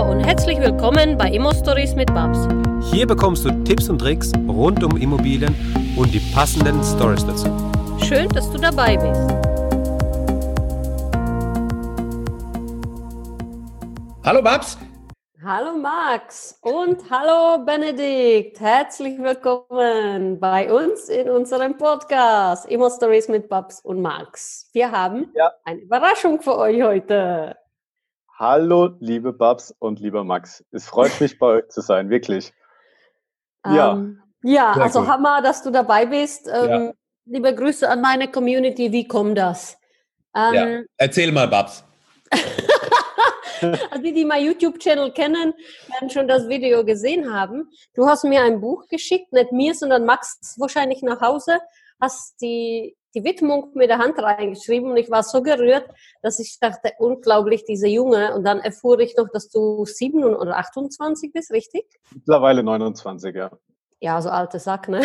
Hallo 0.00 0.12
und 0.12 0.20
herzlich 0.20 0.58
willkommen 0.58 1.18
bei 1.18 1.28
Immo 1.28 1.52
Stories 1.52 1.94
mit 1.94 2.06
Babs. 2.14 2.48
Hier 2.90 3.06
bekommst 3.06 3.44
du 3.44 3.50
Tipps 3.64 3.90
und 3.90 3.98
Tricks 3.98 4.32
rund 4.48 4.82
um 4.82 4.96
Immobilien 4.96 5.54
und 5.94 6.14
die 6.14 6.20
passenden 6.32 6.82
Stories 6.82 7.26
dazu. 7.26 7.48
Schön, 8.06 8.26
dass 8.30 8.50
du 8.50 8.56
dabei 8.56 8.96
bist. 8.96 9.20
Hallo 14.24 14.40
Babs. 14.40 14.78
Hallo 15.44 15.76
Max 15.76 16.58
und 16.62 16.98
hallo 17.10 17.62
Benedikt. 17.62 18.58
Herzlich 18.58 19.18
willkommen 19.18 20.40
bei 20.40 20.72
uns 20.72 21.10
in 21.10 21.28
unserem 21.28 21.76
Podcast 21.76 22.66
Immo 22.70 22.88
Stories 22.88 23.28
mit 23.28 23.50
Babs 23.50 23.82
und 23.82 24.00
Max. 24.00 24.70
Wir 24.72 24.90
haben 24.90 25.30
ja. 25.34 25.52
eine 25.64 25.80
Überraschung 25.80 26.40
für 26.40 26.56
euch 26.56 26.82
heute. 26.82 27.59
Hallo, 28.40 28.96
liebe 29.00 29.34
Babs 29.34 29.74
und 29.80 30.00
lieber 30.00 30.24
Max. 30.24 30.64
Es 30.70 30.86
freut 30.86 31.20
mich, 31.20 31.38
bei 31.38 31.46
euch 31.46 31.68
zu 31.68 31.82
sein, 31.82 32.08
wirklich. 32.08 32.54
Ja. 33.66 33.92
Ähm, 33.92 34.22
ja, 34.42 34.72
Sehr 34.72 34.84
also 34.84 35.00
gut. 35.00 35.08
Hammer, 35.10 35.42
dass 35.42 35.62
du 35.62 35.70
dabei 35.70 36.06
bist. 36.06 36.48
Ähm, 36.50 36.70
ja. 36.70 36.92
Liebe 37.26 37.54
Grüße 37.54 37.86
an 37.86 38.00
meine 38.00 38.30
Community. 38.32 38.90
Wie 38.90 39.06
kommt 39.06 39.36
das? 39.36 39.76
Ähm, 40.34 40.54
ja. 40.54 40.80
Erzähl 40.96 41.30
mal, 41.30 41.46
Babs. 41.46 41.84
also 43.60 44.02
die, 44.02 44.14
die 44.14 44.24
mein 44.24 44.46
YouTube-Channel 44.46 45.12
kennen, 45.12 45.52
werden 45.88 46.08
schon 46.08 46.26
das 46.26 46.48
Video 46.48 46.82
gesehen 46.86 47.30
haben. 47.30 47.70
Du 47.92 48.06
hast 48.06 48.24
mir 48.24 48.42
ein 48.42 48.62
Buch 48.62 48.86
geschickt, 48.88 49.30
nicht 49.34 49.52
mir, 49.52 49.74
sondern 49.74 50.06
Max 50.06 50.56
wahrscheinlich 50.58 51.02
nach 51.02 51.20
Hause, 51.20 51.60
hast 52.00 52.40
die 52.40 52.96
die 53.14 53.24
Widmung 53.24 53.72
mit 53.74 53.90
der 53.90 53.98
Hand 53.98 54.18
reingeschrieben 54.18 54.90
und 54.90 54.96
ich 54.96 55.10
war 55.10 55.22
so 55.22 55.42
gerührt, 55.42 55.88
dass 56.22 56.38
ich 56.38 56.58
dachte, 56.60 56.92
unglaublich, 56.98 57.64
diese 57.64 57.88
Junge. 57.88 58.34
Und 58.34 58.44
dann 58.44 58.60
erfuhr 58.60 58.98
ich 59.00 59.16
noch, 59.16 59.28
dass 59.32 59.48
du 59.48 59.84
7 59.84 60.22
oder 60.24 60.58
28 60.58 61.32
bist, 61.32 61.50
richtig? 61.50 61.84
Mittlerweile 62.14 62.62
29, 62.62 63.34
ja. 63.34 63.50
Ja, 64.02 64.22
so 64.22 64.30
alte 64.30 64.58
Sack, 64.58 64.88
ne? 64.88 65.02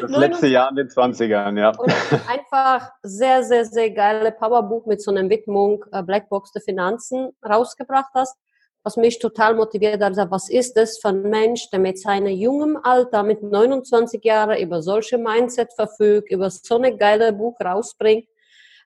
das 0.00 0.10
letzte 0.10 0.46
Jahr 0.46 0.70
in 0.70 0.76
den 0.76 0.88
20ern, 0.88 1.58
ja. 1.58 1.70
Und 1.76 1.92
einfach 2.28 2.92
sehr, 3.02 3.42
sehr, 3.42 3.64
sehr 3.64 3.90
geile 3.90 4.30
Powerbuch 4.30 4.86
mit 4.86 5.02
so 5.02 5.10
einer 5.10 5.28
Widmung 5.28 5.84
äh, 5.90 6.02
Blackbox 6.02 6.52
der 6.52 6.62
Finanzen 6.62 7.30
rausgebracht 7.44 8.12
hast 8.14 8.36
was 8.84 8.96
mich 8.96 9.18
total 9.18 9.54
motiviert 9.54 10.02
hat, 10.02 10.16
was 10.30 10.50
ist 10.50 10.76
das 10.76 10.98
für 10.98 11.08
ein 11.08 11.22
Mensch, 11.22 11.70
der 11.70 11.78
mit 11.78 11.98
seinem 11.98 12.32
jungen 12.32 12.76
Alter, 12.76 13.22
mit 13.22 13.42
29 13.42 14.24
Jahren, 14.24 14.58
über 14.58 14.82
solche 14.82 15.18
Mindset 15.18 15.72
verfügt, 15.74 16.30
über 16.30 16.50
so 16.50 16.76
eine 16.76 16.96
geile 16.96 17.32
Buch 17.32 17.56
rausbringt. 17.64 18.26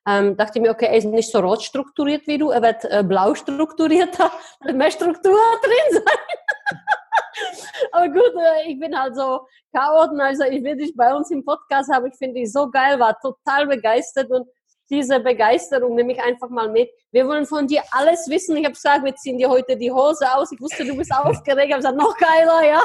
Ähm, 0.07 0.37
dachte 0.37 0.59
ich 0.59 0.61
mir, 0.61 0.71
okay, 0.71 0.85
er 0.85 0.97
ist 0.97 1.05
nicht 1.05 1.29
so 1.29 1.39
rot 1.39 1.61
strukturiert 1.61 2.27
wie 2.27 2.37
du, 2.37 2.49
er 2.49 2.61
wird 2.61 2.85
äh, 2.85 3.03
blau 3.03 3.35
strukturierter, 3.35 4.31
mehr 4.73 4.91
Struktur 4.91 5.37
drin 5.61 6.01
sein. 6.01 6.79
Aber 7.91 8.07
gut, 8.07 8.33
äh, 8.39 8.71
ich 8.71 8.79
bin 8.79 8.97
halt 8.97 9.15
so 9.15 9.41
chaotisch, 9.75 10.19
also 10.19 10.43
ich 10.45 10.63
will 10.63 10.77
dich 10.77 10.95
bei 10.95 11.13
uns 11.13 11.29
im 11.29 11.43
Podcast 11.43 11.91
haben, 11.91 12.05
ich 12.05 12.15
finde 12.17 12.35
dich 12.35 12.51
so 12.53 12.69
geil, 12.69 12.99
war 12.99 13.19
total 13.19 13.67
begeistert 13.67 14.29
und 14.29 14.47
diese 14.89 15.19
Begeisterung 15.19 15.95
nehme 15.95 16.13
ich 16.13 16.21
einfach 16.21 16.49
mal 16.49 16.69
mit. 16.69 16.89
Wir 17.11 17.27
wollen 17.27 17.45
von 17.45 17.67
dir 17.67 17.81
alles 17.91 18.27
wissen. 18.29 18.55
Ich 18.57 18.63
habe 18.63 18.73
gesagt, 18.73 19.03
wir 19.03 19.15
ziehen 19.15 19.37
dir 19.37 19.49
heute 19.49 19.77
die 19.77 19.91
Hose 19.91 20.25
aus. 20.33 20.51
Ich 20.51 20.61
wusste, 20.61 20.85
du 20.85 20.95
bist 20.95 21.13
aufgeregt. 21.13 21.67
Ich 21.67 21.73
habe 21.73 21.81
gesagt, 21.81 21.97
noch 21.97 22.15
geiler, 22.17 22.65
ja. 22.65 22.83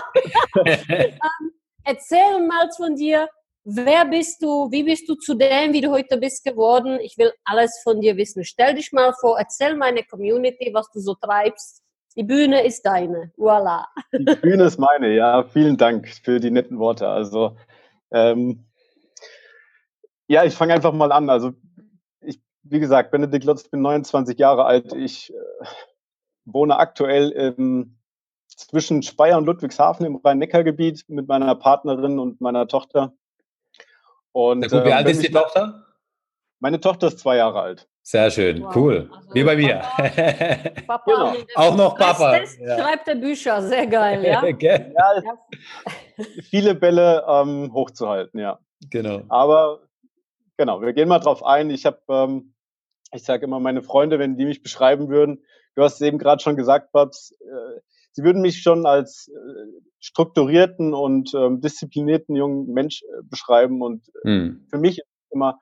ähm, 0.67 1.53
erzähl 1.84 2.47
mal 2.47 2.69
von 2.77 2.97
dir. 2.97 3.28
Wer 3.64 4.05
bist 4.06 4.42
du? 4.42 4.69
Wie 4.72 4.83
bist 4.83 5.09
du 5.09 5.14
zu 5.14 5.34
dem, 5.34 5.72
wie 5.72 5.81
du 5.81 5.91
heute 5.91 6.17
bist 6.19 6.44
geworden? 6.44 6.98
Ich 7.00 7.17
will 7.17 7.33
alles 7.44 7.81
von 7.84 8.00
dir 8.00 8.16
wissen. 8.16 8.44
Stell 8.44 8.75
dich 8.75 8.91
mal 8.91 9.12
vor, 9.20 9.39
erzähl 9.39 9.77
meine 9.77 10.03
Community, 10.03 10.72
was 10.75 10.91
du 10.91 10.98
so 10.98 11.14
treibst. 11.14 11.81
Die 12.16 12.25
Bühne 12.25 12.64
ist 12.64 12.83
deine. 12.83 13.33
Voila. 13.37 13.87
Die 14.12 14.34
Bühne 14.37 14.64
ist 14.64 14.78
meine, 14.78 15.14
ja. 15.14 15.44
Vielen 15.44 15.77
Dank 15.77 16.09
für 16.09 16.41
die 16.41 16.50
netten 16.50 16.78
Worte. 16.78 17.09
Also, 17.09 17.56
ähm, 18.10 18.66
ja, 20.26 20.44
ich 20.44 20.55
fange 20.55 20.75
einfach 20.75 20.93
mal 20.93 21.12
an. 21.12 21.31
Also, 21.31 21.53
wie 22.62 22.81
gesagt, 22.81 23.11
Benedikt 23.11 23.45
Lutz, 23.45 23.69
bin 23.69 23.83
29 23.83 24.39
Jahre 24.39 24.65
alt. 24.65 24.93
Ich 24.95 25.33
äh, 25.33 25.37
wohne 26.45 26.77
aktuell 26.78 27.31
im, 27.31 27.99
zwischen 28.49 29.03
Speyer 29.03 29.39
und 29.39 29.47
Ludwigshafen 29.47 30.06
im 30.06 30.17
Rhein-Neckar-Gebiet 30.17 31.05
mit 31.09 31.28
meiner 31.28 31.55
Partnerin 31.55 32.19
und 32.19 32.41
meiner 32.41 32.69
Tochter. 32.69 33.12
Und, 34.33 34.62
gut, 34.62 34.84
wie 34.84 34.89
äh, 34.89 34.93
alt 34.93 35.09
ist 35.09 35.23
die 35.23 35.33
Tochter? 35.33 35.87
Meine 36.61 36.81
Tochter 36.81 37.09
ist 37.09 37.19
zwei 37.19 37.37
Jahre 37.37 37.61
alt. 37.61 37.89
Sehr 38.05 38.31
schön, 38.31 38.62
wow. 38.62 38.77
cool. 38.77 39.11
Also 39.12 39.34
Wie 39.34 39.44
bei 39.44 39.56
mir. 39.56 39.77
Papa, 39.79 40.09
Papa 40.87 41.05
genau. 41.06 41.34
Auch 41.55 41.77
noch 41.77 41.97
Papa. 41.97 42.37
Ja. 42.37 42.79
Schreibt 42.79 43.06
der 43.06 43.15
Bücher, 43.15 43.62
sehr 43.62 43.87
geil, 43.87 44.25
ja. 44.25 44.44
ja 44.61 45.12
viele 46.50 46.75
Bälle 46.75 47.25
ähm, 47.29 47.73
hochzuhalten, 47.73 48.41
ja. 48.41 48.59
Genau. 48.91 49.23
Aber 49.29 49.81
genau, 50.56 50.81
wir 50.81 50.93
gehen 50.93 51.09
mal 51.09 51.21
drauf 51.21 51.44
ein. 51.44 51.71
Ich 51.71 51.87
habe 51.87 52.00
ähm, 52.09 52.51
ich 53.12 53.25
sage 53.25 53.45
immer, 53.45 53.61
meine 53.61 53.83
Freunde, 53.83 54.19
wenn 54.19 54.37
die 54.37 54.47
mich 54.47 54.62
beschreiben 54.62 55.09
würden, 55.09 55.45
du 55.75 55.83
hast 55.83 55.95
es 55.95 56.00
eben 56.00 56.19
gerade 56.19 56.43
schon 56.43 56.56
gesagt, 56.56 56.93
Babs, 56.93 57.33
äh, 57.41 57.81
sie 58.12 58.25
würden 58.25 58.43
mich 58.43 58.62
schon 58.62 58.87
als 58.87 59.28
äh, 59.28 59.81
strukturierten 60.00 60.95
und 60.95 61.33
ähm, 61.34 61.61
disziplinierten 61.61 62.37
jungen 62.37 62.73
Mensch 62.73 63.03
äh, 63.03 63.23
beschreiben. 63.25 63.83
Und 63.83 64.06
hm. 64.25 64.67
für 64.71 64.78
mich 64.78 64.99
ist 64.99 65.06
immer, 65.31 65.59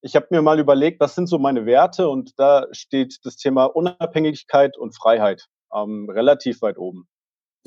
ich 0.00 0.16
habe 0.16 0.26
mir 0.30 0.42
mal 0.42 0.58
überlegt, 0.58 1.00
was 1.00 1.14
sind 1.14 1.28
so 1.28 1.38
meine 1.38 1.66
Werte 1.66 2.08
und 2.08 2.38
da 2.38 2.66
steht 2.72 3.18
das 3.24 3.36
Thema 3.36 3.64
Unabhängigkeit 3.64 4.76
und 4.76 4.96
Freiheit 4.96 5.46
ähm, 5.74 6.08
relativ 6.10 6.62
weit 6.62 6.78
oben. 6.78 7.08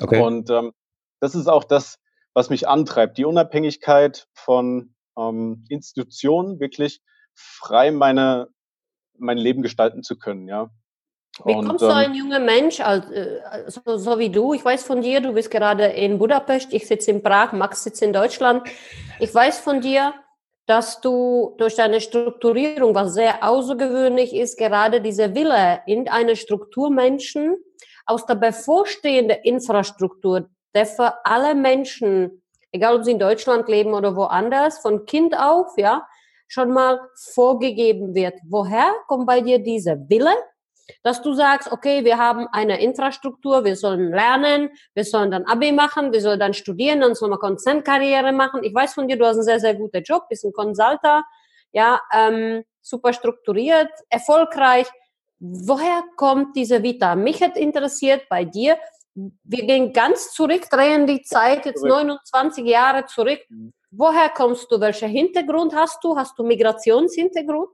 Okay. 0.01 0.21
Und 0.21 0.49
ähm, 0.49 0.73
das 1.21 1.35
ist 1.35 1.47
auch 1.47 1.63
das, 1.63 1.97
was 2.33 2.49
mich 2.49 2.67
antreibt, 2.67 3.17
die 3.17 3.25
Unabhängigkeit 3.25 4.27
von 4.33 4.93
ähm, 5.17 5.65
Institutionen, 5.69 6.59
wirklich 6.59 7.01
frei 7.33 7.91
meine 7.91 8.49
mein 9.17 9.37
Leben 9.37 9.61
gestalten 9.61 10.03
zu 10.03 10.17
können, 10.17 10.47
ja. 10.47 10.69
Wie 11.43 11.53
und, 11.53 11.67
kommst 11.67 11.81
du 11.83 11.87
ähm, 11.87 11.95
ein 11.95 12.13
junger 12.13 12.39
Mensch, 12.39 12.79
also, 12.79 13.09
so, 13.67 13.97
so, 13.97 14.19
wie 14.19 14.29
du? 14.29 14.53
Ich 14.53 14.63
weiß 14.63 14.83
von 14.83 15.01
dir, 15.01 15.19
du 15.19 15.33
bist 15.33 15.51
gerade 15.51 15.85
in 15.85 16.17
Budapest, 16.17 16.71
ich 16.73 16.87
sitze 16.87 17.11
in 17.11 17.21
Prag, 17.21 17.51
Max 17.51 17.83
sitzt 17.83 18.01
in 18.01 18.13
Deutschland. 18.13 18.65
Ich 19.19 19.35
weiß 19.35 19.59
von 19.59 19.81
dir, 19.81 20.13
dass 20.65 21.01
du 21.01 21.53
durch 21.57 21.75
deine 21.75 21.99
Strukturierung, 21.99 22.95
was 22.95 23.13
sehr 23.13 23.43
außergewöhnlich 23.43 24.33
ist, 24.33 24.57
gerade 24.57 25.01
diese 25.01 25.35
Wille 25.35 25.81
in 25.85 26.07
eine 26.07 26.35
Strukturmenschen 26.37 27.57
aus 28.05 28.25
der 28.25 28.35
bevorstehenden 28.35 29.37
Infrastruktur, 29.43 30.49
der 30.73 30.85
für 30.85 31.25
alle 31.25 31.53
Menschen, 31.53 32.41
egal 32.71 32.95
ob 32.95 33.03
sie 33.03 33.11
in 33.11 33.19
Deutschland 33.19 33.67
leben 33.67 33.93
oder 33.93 34.15
woanders, 34.15 34.79
von 34.79 35.05
Kind 35.05 35.37
auf, 35.37 35.77
ja, 35.77 36.07
schon 36.47 36.71
mal 36.71 36.99
vorgegeben 37.33 38.13
wird. 38.13 38.35
Woher 38.47 38.91
kommt 39.07 39.27
bei 39.27 39.41
dir 39.41 39.59
dieser 39.59 39.97
Wille, 40.09 40.33
dass 41.03 41.21
du 41.21 41.33
sagst, 41.33 41.71
okay, 41.71 42.05
wir 42.05 42.17
haben 42.17 42.47
eine 42.51 42.81
Infrastruktur, 42.81 43.65
wir 43.65 43.75
sollen 43.75 44.11
lernen, 44.11 44.69
wir 44.93 45.03
sollen 45.03 45.31
dann 45.31 45.43
Abi 45.45 45.71
machen, 45.71 46.11
wir 46.11 46.21
sollen 46.21 46.39
dann 46.39 46.53
studieren, 46.53 47.01
dann 47.01 47.15
sollen 47.15 47.31
wir 47.31 47.39
Konzernkarriere 47.39 48.31
machen. 48.31 48.63
Ich 48.63 48.73
weiß 48.73 48.93
von 48.93 49.07
dir, 49.07 49.17
du 49.17 49.25
hast 49.25 49.37
einen 49.37 49.43
sehr, 49.43 49.59
sehr 49.59 49.75
guten 49.75 50.03
Job, 50.03 50.29
bist 50.29 50.45
ein 50.45 50.53
Consulter, 50.53 51.23
ja, 51.71 51.99
ähm, 52.13 52.63
super 52.81 53.13
strukturiert, 53.13 53.89
erfolgreich. 54.09 54.87
Woher 55.39 56.03
kommt 56.15 56.55
diese 56.55 56.83
Vita? 56.83 57.15
Mich 57.15 57.41
hat 57.41 57.57
interessiert 57.57 58.23
bei 58.29 58.45
dir, 58.45 58.77
wir 59.15 59.65
gehen 59.65 59.93
ganz 59.93 60.33
zurück, 60.33 60.69
drehen 60.69 61.07
die 61.07 61.21
Zeit 61.21 61.65
jetzt 61.65 61.83
29 61.83 62.65
Jahre 62.65 63.05
zurück. 63.05 63.39
Woher 63.97 64.29
kommst 64.29 64.71
du? 64.71 64.79
Welcher 64.79 65.07
Hintergrund 65.07 65.73
hast 65.73 66.03
du? 66.03 66.15
Hast 66.17 66.37
du 66.37 66.43
Migrationshintergrund? 66.43 67.69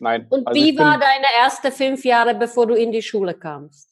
Nein. 0.00 0.26
Und 0.30 0.46
also 0.46 0.60
wie 0.60 0.78
war 0.78 0.98
deine 0.98 1.26
erste 1.38 1.70
fünf 1.70 2.04
Jahre, 2.04 2.34
bevor 2.34 2.66
du 2.66 2.74
in 2.74 2.92
die 2.92 3.02
Schule 3.02 3.34
kamst? 3.34 3.90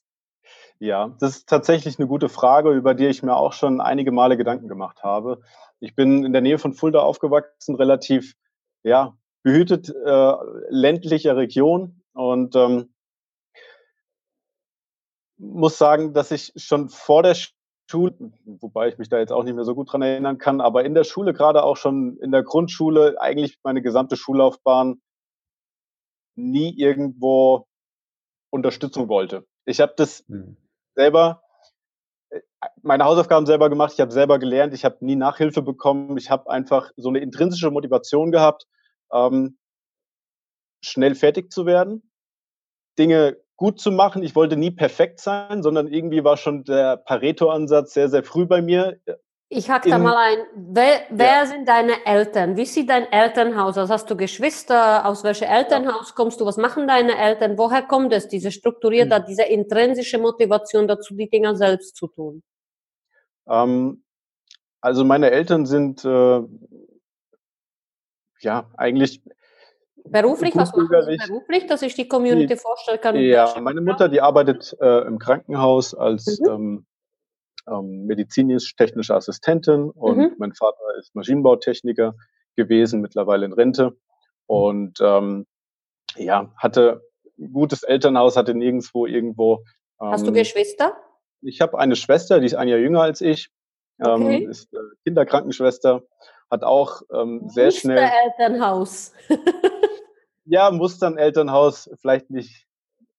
Ja, 0.79 1.15
das 1.21 1.37
ist 1.37 1.49
tatsächlich 1.49 1.99
eine 1.99 2.09
gute 2.09 2.29
Frage, 2.29 2.71
über 2.71 2.95
die 2.95 3.07
ich 3.07 3.23
mir 3.23 3.37
auch 3.37 3.53
schon 3.53 3.81
einige 3.81 4.13
Male 4.13 4.37
Gedanken 4.37 4.69
gemacht 4.69 5.03
habe. 5.03 5.41
Ich 5.81 5.95
bin 5.95 6.25
in 6.25 6.33
der 6.33 6.43
Nähe 6.43 6.59
von 6.59 6.73
Fulda 6.75 7.01
aufgewachsen, 7.01 7.77
relativ 7.77 8.35
ja, 8.83 9.17
behütet 9.43 9.89
äh, 9.89 10.33
ländlicher 10.69 11.37
Region 11.37 12.03
und 12.13 12.57
ähm, 12.57 12.95
muss 15.37 15.79
sagen, 15.79 16.13
dass 16.13 16.31
ich 16.31 16.53
schon 16.57 16.89
vor 16.89 17.23
der 17.23 17.37
Schule, 17.87 18.33
wobei 18.45 18.89
ich 18.89 18.99
mich 18.99 19.09
da 19.09 19.19
jetzt 19.19 19.33
auch 19.33 19.45
nicht 19.45 19.55
mehr 19.55 19.65
so 19.65 19.75
gut 19.75 19.93
dran 19.93 20.03
erinnern 20.03 20.39
kann, 20.39 20.61
aber 20.61 20.85
in 20.85 20.95
der 20.95 21.05
Schule, 21.05 21.33
gerade 21.33 21.63
auch 21.63 21.77
schon 21.77 22.17
in 22.19 22.33
der 22.33 22.43
Grundschule, 22.43 23.21
eigentlich 23.21 23.59
meine 23.63 23.83
gesamte 23.83 24.17
Schullaufbahn 24.17 25.03
nie 26.37 26.75
irgendwo 26.77 27.67
Unterstützung 28.51 29.09
wollte. 29.09 29.47
Ich 29.67 29.81
habe 29.81 29.95
das 29.97 30.25
mhm. 30.29 30.57
selber, 30.95 31.43
äh, 32.31 32.41
meine 32.83 33.05
Hausaufgaben 33.05 33.47
selber 33.47 33.69
gemacht, 33.69 33.93
ich 33.95 34.01
habe 34.01 34.13
selber 34.13 34.39
gelernt, 34.39 34.75
ich 34.75 34.85
habe 34.85 35.05
nie 35.05 35.17
Nachhilfe 35.17 35.63
bekommen, 35.63 36.17
ich 36.17 36.31
habe 36.31 36.51
einfach 36.51 36.91
so 36.97 37.09
eine 37.09 37.21
intrinsische 37.21 37.71
Motivation 37.71 38.33
gehabt, 38.33 38.67
ähm, 39.13 39.59
schnell 40.83 41.15
fertig 41.15 41.53
zu 41.53 41.67
werden, 41.67 42.11
Dinge 42.99 43.37
gut 43.57 43.81
zu 43.81 43.91
machen. 43.91 44.23
Ich 44.23 44.35
wollte 44.35 44.57
nie 44.57 44.71
perfekt 44.71 45.21
sein, 45.21 45.63
sondern 45.63 45.87
irgendwie 45.89 46.25
war 46.25 46.37
schon 46.37 46.65
der 46.65 46.97
Pareto-Ansatz 46.97 47.95
sehr, 47.95 48.09
sehr 48.09 48.25
früh 48.25 48.47
bei 48.47 48.63
mir. 48.63 48.99
Ich 49.49 49.71
hake 49.71 49.89
da 49.89 49.99
mal 49.99 50.17
ein. 50.17 50.39
Wer, 50.57 51.03
wer 51.11 51.27
ja. 51.27 51.47
sind 51.47 51.69
deine 51.69 52.05
Eltern? 52.07 52.57
Wie 52.57 52.65
sieht 52.65 52.91
dein 52.91 53.11
Elternhaus 53.13 53.79
aus? 53.79 53.91
Hast 53.91 54.11
du 54.11 54.17
Geschwister? 54.17 55.07
Aus 55.07 55.23
welchem 55.23 55.49
Elternhaus 55.49 56.15
kommst 56.15 56.41
du? 56.41 56.47
Was 56.47 56.57
machen 56.57 56.89
deine 56.89 57.17
Eltern? 57.17 57.57
Woher 57.57 57.83
kommt 57.83 58.13
es, 58.13 58.27
diese 58.27 58.51
strukturierte, 58.51 59.17
hm. 59.17 59.25
diese 59.29 59.45
intrinsische 59.45 60.19
Motivation 60.19 60.89
dazu, 60.89 61.15
die 61.15 61.29
Dinger 61.29 61.55
selbst 61.55 61.95
zu 61.97 62.09
tun? 62.09 62.43
Ähm, 63.47 64.03
also 64.81 65.05
meine 65.05 65.31
Eltern 65.31 65.67
sind 65.67 66.05
äh, 66.05 66.41
ja 68.41 68.71
eigentlich 68.77 69.23
Beruflich, 70.07 70.55
was 70.55 70.73
machen 70.73 70.89
Sie 71.09 71.17
beruflich, 71.17 71.67
dass 71.67 71.81
ich 71.81 71.95
die 71.95 72.07
Community 72.07 72.57
kann? 73.01 73.17
Ja, 73.17 73.55
meine 73.61 73.81
Mutter, 73.81 74.09
die 74.11 74.21
arbeitet 74.21 74.77
äh, 74.81 75.07
im 75.07 75.19
Krankenhaus 75.19 75.95
als 75.95 76.41
mhm. 76.41 76.47
ähm, 76.49 76.87
ähm, 77.67 78.05
medizinisch-technische 78.05 79.15
Assistentin 79.15 79.91
und 79.91 80.19
mhm. 80.19 80.35
mein 80.39 80.53
Vater 80.53 80.83
ist 80.99 81.15
Maschinenbautechniker 81.15 82.15
gewesen, 82.55 83.01
mittlerweile 83.01 83.47
in 83.47 83.55
Rente 83.55 83.97
und 84.47 84.99
ähm, 85.01 85.47
ja, 86.17 86.53
hatte 86.59 87.03
ein 87.39 87.53
gutes 87.53 87.83
Elternhaus, 87.83 88.37
hatte 88.37 88.55
nirgendwo 88.55 89.07
irgendwo. 89.07 89.65
Hast 89.99 90.25
du 90.25 90.29
ähm, 90.29 90.35
Geschwister? 90.35 90.97
Ich 91.41 91.63
habe 91.63 91.79
eine 91.79 91.97
Schwester, 91.97 92.41
die 92.41 92.47
ist 92.47 92.55
ein 92.55 92.69
Jahr 92.69 92.79
jünger 92.79 93.01
als 93.01 93.23
ich, 93.23 93.49
ähm, 94.05 94.27
okay. 94.27 94.47
ist 94.51 94.73
äh, 94.75 94.79
Kinderkrankenschwester, 95.05 96.03
hat 96.51 96.63
auch 96.63 97.01
sehr 97.47 97.71
schnell. 97.71 98.11
Elternhaus. 98.39 99.13
ja, 100.45 100.71
Mustern-Elternhaus 100.71 101.91
vielleicht 102.01 102.31
nicht, 102.31 102.67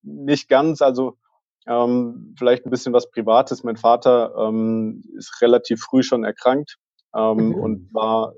nicht 0.01 0.48
ganz. 0.50 0.81
Also 0.81 1.18
ähm, 1.68 2.36
vielleicht 2.38 2.66
ein 2.66 2.69
bisschen 2.69 2.94
was 2.94 3.10
Privates. 3.10 3.63
Mein 3.63 3.77
Vater 3.77 4.33
ähm, 4.38 5.04
ist 5.18 5.42
relativ 5.42 5.81
früh 5.81 6.04
schon 6.04 6.24
erkrankt 6.24 6.77
ähm, 7.16 7.50
mhm. 7.50 7.56
und 7.56 7.94
war 7.94 8.33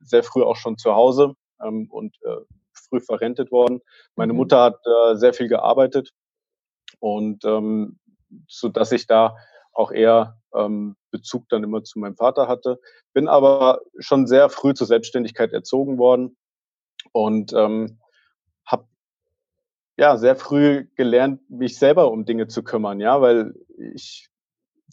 sehr 0.00 0.22
früh 0.22 0.42
auch 0.42 0.56
schon 0.56 0.78
zu 0.78 0.94
Hause 0.94 1.34
ähm, 1.62 1.88
und 1.90 2.16
äh, 2.22 2.36
früh 2.72 3.00
verrentet 3.00 3.50
worden. 3.50 3.80
Meine 4.14 4.32
mhm. 4.32 4.38
Mutter 4.38 4.62
hat 4.62 4.78
äh, 4.86 5.16
sehr 5.16 5.34
viel 5.34 5.48
gearbeitet 5.48 6.12
und 7.00 7.44
ähm, 7.44 7.98
so 8.46 8.68
dass 8.68 8.92
ich 8.92 9.06
da 9.06 9.36
auch 9.72 9.90
eher 9.90 10.38
ähm, 10.54 10.96
Bezug 11.10 11.48
dann 11.48 11.64
immer 11.64 11.82
zu 11.82 11.98
meinem 11.98 12.16
Vater 12.16 12.48
hatte. 12.48 12.80
Bin 13.12 13.28
aber 13.28 13.80
schon 13.98 14.26
sehr 14.26 14.48
früh 14.50 14.74
zur 14.74 14.86
Selbstständigkeit 14.86 15.52
erzogen 15.52 15.98
worden 15.98 16.36
und 17.12 17.52
ähm, 17.54 18.00
ja, 19.98 20.16
sehr 20.16 20.36
früh 20.36 20.86
gelernt, 20.94 21.40
mich 21.50 21.76
selber 21.76 22.10
um 22.12 22.24
Dinge 22.24 22.46
zu 22.46 22.62
kümmern, 22.62 23.00
ja, 23.00 23.20
weil 23.20 23.54
ich 23.76 24.28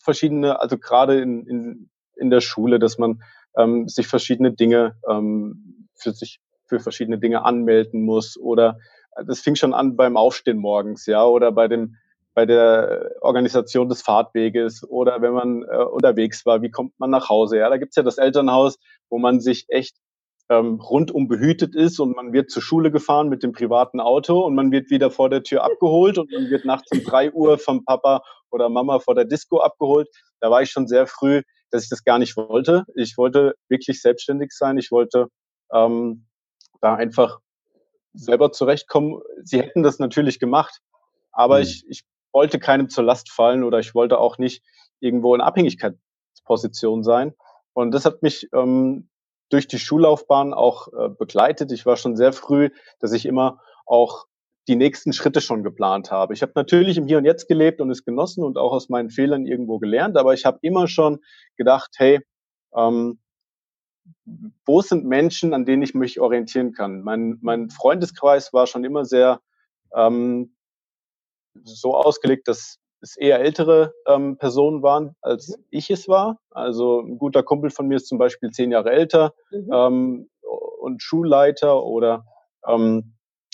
verschiedene, 0.02 0.60
also 0.60 0.80
gerade 0.80 1.22
in, 1.22 1.46
in, 1.46 1.90
in 2.16 2.32
der 2.32 2.42
Schule, 2.42 2.80
dass 2.80 2.98
man 2.98 3.22
ähm, 3.56 3.88
sich 3.88 4.08
verschiedene 4.08 4.52
Dinge 4.52 4.98
ähm, 5.08 5.88
für 5.94 6.12
sich 6.12 6.42
für 6.68 6.80
verschiedene 6.80 7.20
Dinge 7.20 7.46
anmelden 7.46 8.02
muss 8.02 8.36
oder 8.38 8.80
äh, 9.16 9.24
das 9.24 9.40
fing 9.40 9.56
schon 9.56 9.76
an 9.76 9.96
beim 9.96 10.18
Aufstehen 10.18 10.58
morgens, 10.58 11.06
ja, 11.06 11.24
oder 11.24 11.52
bei 11.52 11.68
dem 11.68 11.98
bei 12.34 12.46
der 12.46 13.12
Organisation 13.22 13.88
des 13.88 14.02
Fahrtweges 14.02 14.84
oder 14.90 15.22
wenn 15.22 15.34
man 15.34 15.64
äh, 15.64 15.78
unterwegs 15.84 16.46
war, 16.46 16.62
wie 16.64 16.72
kommt 16.72 17.00
man 17.00 17.12
nach 17.12 17.30
Hause? 17.30 17.60
Ja, 17.60 17.70
da 17.70 17.78
gibt's 17.78 17.96
ja 17.96 18.04
das 18.04 18.18
Elternhaus, 18.18 18.78
wo 19.10 19.20
man 19.20 19.40
sich 19.40 19.68
echt 19.70 19.96
ähm, 20.50 20.80
rundum 20.80 21.28
behütet 21.28 21.76
ist 21.76 22.00
und 22.00 22.16
man 22.16 22.32
wird 22.32 22.52
zur 22.52 22.62
Schule 22.62 22.92
gefahren 22.92 23.30
mit 23.30 23.42
dem 23.42 23.52
privaten 23.52 24.00
Auto 24.00 24.42
und 24.42 24.56
man 24.56 24.72
wird 24.72 24.90
wieder 24.90 25.10
vor 25.10 25.30
der 25.30 25.44
Tür 25.44 25.64
abgeholt 25.64 26.18
und 26.18 26.32
man 26.32 26.50
wird 26.50 26.66
nachts 26.66 26.92
um 26.92 27.04
drei 27.04 27.32
Uhr 27.32 27.58
vom 27.58 27.84
Papa 27.84 28.22
oder 28.52 28.70
Mama 28.70 29.00
vor 29.00 29.16
der 29.16 29.26
Disco 29.26 29.60
abgeholt. 29.60 30.08
Da 30.40 30.52
war 30.52 30.62
ich 30.62 30.70
schon 30.70 30.88
sehr 30.88 31.08
früh, 31.08 31.42
dass 31.72 31.84
ich 31.84 31.90
das 31.90 32.04
gar 32.04 32.20
nicht 32.20 32.38
wollte. 32.38 32.84
Ich 32.96 33.18
wollte 33.18 33.56
wirklich 33.70 34.02
selbstständig 34.02 34.52
sein. 34.52 34.78
Ich 34.78 34.92
wollte 34.92 35.28
ähm, 35.74 36.28
da 36.80 36.94
einfach 36.94 37.40
selber 38.14 38.52
zurechtkommen. 38.52 39.20
Sie 39.44 39.60
hätten 39.60 39.82
das 39.82 40.00
natürlich 40.00 40.40
gemacht, 40.40 40.80
aber 41.32 41.58
mhm. 41.58 41.64
ich, 41.64 41.86
ich 41.90 42.04
wollte 42.32 42.60
keinem 42.60 42.90
zur 42.90 43.04
Last 43.04 43.32
fallen 43.32 43.64
oder 43.64 43.80
ich 43.80 43.96
wollte 43.96 44.20
auch 44.20 44.38
nicht 44.38 44.64
irgendwo 45.00 45.34
in 45.34 45.42
Abhängigkeitsposition 45.42 47.04
sein. 47.04 47.34
Und 47.74 47.92
das 47.92 48.06
hat 48.06 48.22
mich 48.22 48.48
ähm, 48.54 49.10
durch 49.50 49.68
die 49.68 49.80
Schullaufbahn 49.80 50.54
auch 50.54 50.88
äh, 50.88 51.10
begleitet. 51.10 51.72
Ich 51.72 51.86
war 51.86 51.98
schon 51.98 52.16
sehr 52.16 52.34
früh, 52.34 52.70
dass 53.00 53.12
ich 53.12 53.26
immer 53.26 53.62
auch 53.86 54.26
die 54.68 54.76
nächsten 54.76 55.14
Schritte 55.14 55.42
schon 55.42 55.64
geplant 55.64 56.12
habe. 56.12 56.34
Ich 56.34 56.42
habe 56.42 56.54
natürlich 56.56 56.98
im 56.98 57.06
Hier 57.06 57.20
und 57.20 57.26
Jetzt 57.26 57.48
gelebt 57.48 57.82
und 57.82 57.92
es 57.92 58.04
genossen 58.04 58.44
und 58.44 58.58
auch 58.58 58.72
aus 58.72 58.90
meinen 58.90 59.12
Fehlern 59.12 59.46
irgendwo 59.46 59.78
gelernt, 59.78 60.18
aber 60.18 60.34
ich 60.34 60.46
habe 60.46 60.58
immer 60.62 60.88
schon 60.88 61.20
gedacht, 61.56 61.92
hey, 61.98 62.20
ähm, 62.76 63.20
wo 64.66 64.82
sind 64.82 65.06
Menschen, 65.06 65.54
an 65.54 65.66
denen 65.66 65.84
ich 65.84 65.94
mich 65.94 66.20
orientieren 66.20 66.74
kann? 66.74 67.02
Mein, 67.02 67.38
mein 67.42 67.70
Freundeskreis 67.70 68.54
war 68.54 68.68
schon 68.68 68.84
immer 68.84 69.06
sehr 69.06 69.40
ähm, 69.96 70.56
so 71.64 71.96
ausgelegt, 71.96 72.48
dass 72.48 72.80
es 73.06 73.18
eher 73.18 73.40
ältere 73.40 73.94
ähm, 74.08 74.38
Personen 74.38 74.82
waren, 74.82 75.16
als 75.22 75.50
mhm. 75.50 75.64
ich 75.70 75.90
es 75.92 76.08
war. 76.08 76.40
Also 76.50 77.00
ein 77.02 77.18
guter 77.18 77.44
Kumpel 77.44 77.70
von 77.70 77.88
mir 77.88 77.96
ist 77.96 78.08
zum 78.08 78.18
Beispiel 78.18 78.50
zehn 78.50 78.72
Jahre 78.72 78.92
älter 78.92 79.34
mhm. 79.52 79.70
ähm, 79.72 80.30
und 80.42 81.02
Schulleiter 81.02 81.84
oder 81.84 82.26
ähm, 82.68 83.14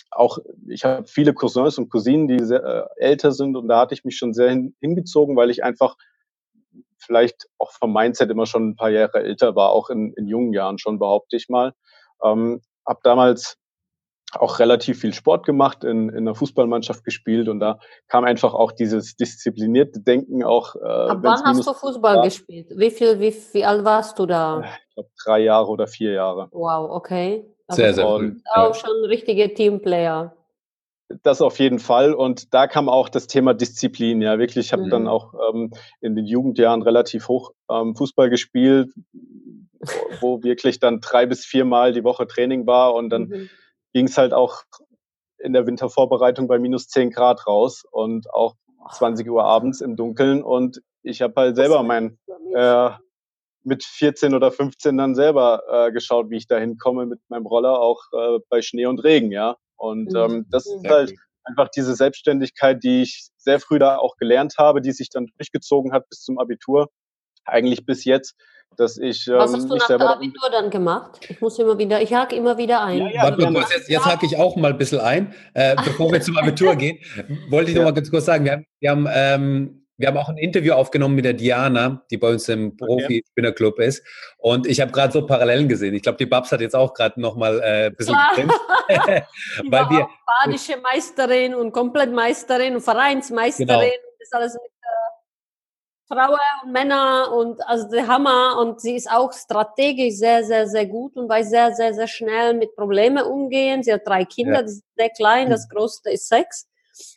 auch, 0.10 0.40
ich 0.68 0.84
habe 0.84 1.06
viele 1.06 1.34
Cousins 1.34 1.78
und 1.78 1.90
Cousinen, 1.90 2.28
die 2.28 2.40
sehr, 2.40 2.64
äh, 2.64 3.04
älter 3.04 3.32
sind 3.32 3.56
und 3.56 3.68
da 3.68 3.80
hatte 3.80 3.94
ich 3.94 4.04
mich 4.04 4.18
schon 4.18 4.34
sehr 4.34 4.50
hin, 4.50 4.76
hingezogen, 4.80 5.36
weil 5.36 5.50
ich 5.50 5.64
einfach 5.64 5.96
vielleicht 6.98 7.48
auch 7.58 7.72
vom 7.72 7.94
Mindset 7.94 8.30
immer 8.30 8.46
schon 8.46 8.70
ein 8.70 8.76
paar 8.76 8.90
Jahre 8.90 9.24
älter 9.24 9.56
war, 9.56 9.72
auch 9.72 9.90
in, 9.90 10.14
in 10.14 10.28
jungen 10.28 10.54
Jahren 10.54 10.78
schon, 10.78 11.00
behaupte 11.00 11.36
ich 11.36 11.50
mal. 11.50 11.74
Ähm, 12.24 12.62
habe 12.86 13.00
damals 13.04 13.58
auch 14.40 14.60
relativ 14.60 15.00
viel 15.00 15.14
Sport 15.14 15.46
gemacht, 15.46 15.84
in, 15.84 16.10
in 16.10 16.20
einer 16.20 16.36
Fußballmannschaft 16.36 17.04
gespielt 17.04 17.50
und 17.50 17.60
da 17.60 17.80
kam 18.08 18.24
einfach 18.24 18.54
auch 18.54 18.72
dieses 18.72 19.16
disziplinierte 19.16 20.00
Denken 20.00 20.44
auch. 20.44 20.76
Äh, 20.76 20.80
Ab 20.80 21.20
wann 21.22 21.44
hast 21.44 21.68
du 21.68 21.74
Fußball 21.74 22.18
war. 22.18 22.24
gespielt? 22.24 22.68
Wie 22.76 22.92
viel, 22.92 23.20
wie, 23.20 23.36
wie 23.52 23.66
alt 23.66 23.84
warst 23.84 24.18
du 24.20 24.26
da? 24.26 24.64
Ich 24.90 24.96
glaube 24.96 25.10
drei 25.24 25.40
Jahre 25.40 25.68
oder 25.68 25.88
vier 25.88 26.14
Jahre. 26.14 26.48
Wow, 26.52 26.92
okay. 26.92 27.46
Also 27.68 27.82
sehr, 27.82 27.94
sehr 27.94 28.06
gut. 28.06 28.38
Auch 28.54 28.76
schon 28.76 29.06
richtige 29.06 29.54
Teamplayer. 29.54 30.36
Das 31.24 31.42
auf 31.42 31.60
jeden 31.60 31.80
Fall. 31.80 32.14
Und 32.14 32.54
da 32.54 32.68
kam 32.68 32.88
auch 32.88 33.10
das 33.10 33.28
Thema 33.28 33.54
Disziplin. 33.54 34.22
Ja, 34.22 34.40
wirklich. 34.40 34.68
Ich 34.68 34.74
habe 34.74 34.86
mhm. 34.86 34.90
dann 34.90 35.08
auch 35.10 35.34
ähm, 35.50 35.72
in 36.00 36.16
den 36.16 36.26
Jugendjahren 36.26 36.82
relativ 36.84 37.28
hoch 37.28 37.52
ähm, 37.70 37.96
Fußball 37.98 38.30
gespielt, 38.30 38.94
wo 40.22 40.42
wirklich 40.42 40.80
dann 40.80 41.02
drei 41.02 41.26
bis 41.26 41.44
viermal 41.44 41.92
die 41.92 42.06
Woche 42.06 42.28
Training 42.28 42.66
war 42.66 42.94
und 42.94 43.10
dann 43.10 43.24
mhm 43.24 43.50
ging 43.94 44.06
es 44.08 44.18
halt 44.18 44.34
auch 44.34 44.64
in 45.38 45.54
der 45.54 45.66
Wintervorbereitung 45.66 46.48
bei 46.48 46.60
minus 46.60 46.88
10 46.88 47.12
Grad 47.12 47.48
raus 47.48 47.84
und 47.90 48.30
auch 48.34 48.56
20 48.94 49.30
Uhr 49.30 49.44
abends 49.44 49.82
im 49.82 49.96
Dunkeln. 49.96 50.44
Und 50.44 50.82
ich 51.04 51.22
habe 51.22 51.34
halt 51.36 51.56
selber 51.56 51.84
mein 51.84 52.18
äh, 52.54 52.92
mit 53.64 53.84
14 53.84 54.34
oder 54.34 54.52
15 54.52 54.98
dann 54.98 55.16
selber 55.16 55.64
äh, 55.70 55.92
geschaut, 55.92 56.30
wie 56.30 56.38
ich 56.38 56.48
da 56.48 56.58
hinkomme 56.58 57.06
mit 57.06 57.20
meinem 57.30 57.46
Roller, 57.46 57.80
auch 57.80 58.02
äh, 58.14 58.40
bei 58.50 58.62
Schnee 58.62 58.86
und 58.86 59.04
Regen, 59.04 59.32
ja. 59.32 59.58
Und 59.76 60.12
mhm. 60.12 60.18
ähm, 60.18 60.46
das 60.50 60.66
ist 60.66 60.88
halt 60.88 61.14
einfach 61.44 61.70
diese 61.70 61.96
Selbstständigkeit, 61.96 62.84
die 62.84 63.04
ich 63.04 63.30
sehr 63.38 63.60
früh 63.60 63.80
da 63.80 63.98
auch 63.98 64.18
gelernt 64.18 64.56
habe, 64.58 64.82
die 64.82 64.92
sich 64.92 65.10
dann 65.10 65.28
durchgezogen 65.38 65.92
hat 65.92 66.08
bis 66.10 66.22
zum 66.22 66.40
Abitur, 66.40 66.90
eigentlich 67.46 67.86
bis 67.86 68.06
jetzt, 68.06 68.36
dass 68.78 68.98
ich. 68.98 69.28
Ähm, 69.28 69.36
Was 69.36 69.54
hast 69.54 69.70
du 69.70 69.76
nach 69.76 69.88
dem 69.88 70.02
Abitur 70.02 70.50
dann 70.52 70.70
gemacht? 70.70 71.20
Ich 71.30 71.42
muss 71.42 71.58
immer 71.60 71.78
wieder, 71.78 72.02
ich 72.02 72.14
hake 72.14 72.36
immer 72.36 72.58
wieder 72.58 72.84
ein. 72.84 72.98
Ja, 72.98 73.10
ja, 73.10 73.24
Warte 73.24 73.42
mal 73.42 73.54
kurz, 73.54 73.74
jetzt, 73.74 73.90
jetzt 73.90 74.06
hake 74.06 74.26
ich 74.26 74.38
auch 74.38 74.56
mal 74.56 74.72
ein 74.72 74.78
bisschen 74.78 75.00
ein. 75.00 75.34
Äh, 75.54 75.76
bevor 75.86 76.12
wir 76.12 76.22
zum 76.22 76.38
Abitur 76.38 76.76
gehen, 76.76 77.00
wollte 77.50 77.72
ich 77.72 77.78
noch 77.78 77.84
mal 77.84 77.94
ganz 77.94 78.10
kurz 78.10 78.26
sagen, 78.26 78.46
wir 78.46 78.52
haben, 78.54 78.66
wir 78.80 78.92
haben 78.92 79.08
ähm, 79.12 79.78
wir 80.02 80.08
haben 80.08 80.18
auch 80.18 80.30
ein 80.30 80.38
Interview 80.38 80.74
aufgenommen 80.74 81.14
mit 81.14 81.26
der 81.26 81.34
Diana, 81.34 82.04
die 82.10 82.18
bei 82.18 82.30
uns 82.30 82.50
im 82.50 82.76
Profi-Spinnerclub 82.76 83.80
ist. 83.80 84.04
Und 84.40 84.66
ich 84.66 84.82
habe 84.82 84.92
gerade 84.92 85.14
so 85.14 85.28
Parallelen 85.28 85.70
gesehen. 85.70 85.94
Ich 85.94 86.02
glaube, 86.02 86.18
die 86.18 86.26
Babs 86.26 86.52
hat 86.52 86.60
jetzt 86.60 86.76
auch 86.76 86.96
gerade 86.96 87.22
noch 87.22 87.36
mal 87.36 87.60
äh, 87.60 87.86
ein 87.86 87.96
bisschen 87.96 88.18
getrimmt. 88.30 88.52
weil 89.70 89.90
wir 89.92 90.08
badische 90.26 90.78
Meisterin 90.82 91.54
und 91.54 91.72
Komplettmeisterin 91.72 92.76
und 92.76 92.82
Vereinsmeisterin. 92.82 93.68
Genau. 93.68 93.80
Das 93.80 94.28
ist 94.28 94.34
alles 94.34 94.58
Frauen 96.12 96.40
und 96.64 96.72
Männer 96.72 97.32
und 97.34 97.68
also 97.68 97.90
der 97.90 98.08
Hammer 98.08 98.58
und 98.60 98.82
sie 98.82 98.96
ist 98.96 99.10
auch 99.10 99.32
strategisch 99.34 100.16
sehr, 100.16 100.44
sehr, 100.44 100.68
sehr 100.68 100.86
gut 100.86 101.16
und 101.16 101.30
weiß 101.30 101.50
sehr, 101.50 101.74
sehr, 101.74 101.94
sehr 101.94 102.08
schnell 102.08 102.54
mit 102.54 102.76
Problemen 102.76 103.24
umgehen. 103.24 103.84
Sie 103.84 103.94
hat 103.94 104.06
drei 104.06 104.26
Kinder, 104.26 104.56
ja. 104.60 104.62
die 104.64 104.70
sind 104.70 104.84
sehr 104.98 105.10
klein, 105.10 105.50
das 105.50 105.70
größte 105.70 106.12
ist 106.12 106.28
sechs 106.28 106.68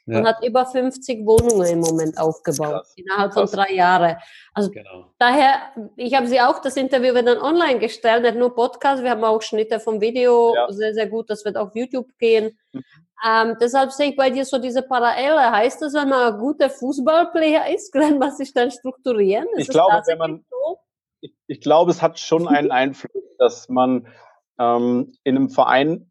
ja. 0.07 0.19
und 0.19 0.27
hat 0.27 0.45
über 0.45 0.67
50 0.67 1.27
Wohnungen 1.27 1.67
im 1.67 1.81
Moment 1.81 2.19
aufgebaut, 2.19 2.75
Krass. 2.75 2.93
innerhalb 2.97 3.33
Krass. 3.33 3.51
von 3.51 3.61
drei 3.61 3.73
Jahren. 3.75 4.17
Also 4.53 4.71
genau. 4.71 5.13
daher, 5.19 5.73
ich 5.97 6.15
habe 6.15 6.27
sie 6.27 6.41
auch, 6.41 6.61
das 6.61 6.77
Interview 6.77 7.15
wird 7.15 7.27
dann 7.27 7.39
online 7.39 7.79
gestellt, 7.79 8.23
nicht 8.23 8.37
nur 8.37 8.55
Podcast, 8.55 9.03
wir 9.03 9.11
haben 9.11 9.25
auch 9.25 9.43
Schnitte 9.43 9.81
vom 9.81 10.01
Video, 10.01 10.55
ja. 10.55 10.71
sehr, 10.71 10.95
sehr 10.95 11.09
gut, 11.09 11.31
das 11.31 11.45
wird 11.45 11.57
auf 11.57 11.75
YouTube 11.75 12.09
gehen. 12.19 12.57
Mhm. 12.73 12.83
Ähm, 13.27 13.57
deshalb 13.61 13.93
sehe 13.93 14.11
ich 14.11 14.17
bei 14.17 14.31
dir 14.31 14.45
so 14.45 14.59
diese 14.59 14.83
Parallele. 14.83 15.51
Heißt 15.51 15.81
das, 15.81 15.95
wenn 15.95 16.09
man 16.09 16.35
ein 16.35 16.39
guter 16.39 16.69
Fußballplayer 16.69 17.73
ist, 17.75 17.93
kann 17.93 18.19
man 18.19 18.33
sich 18.33 18.53
dann 18.53 18.71
strukturieren? 18.71 19.47
Ist 19.57 19.63
ich 19.63 19.69
glaube, 19.69 20.03
wenn 20.07 20.19
man, 20.19 20.45
so? 20.51 20.79
ich, 21.21 21.35
ich, 21.47 21.61
glaube, 21.61 21.91
es 21.91 22.03
hat 22.03 22.19
schon 22.19 22.47
einen 22.49 22.71
Einfluss, 22.71 23.23
dass 23.39 23.69
man 23.69 24.09
ähm, 24.59 25.13
in 25.25 25.37
einem 25.37 25.51
Verein 25.51 26.11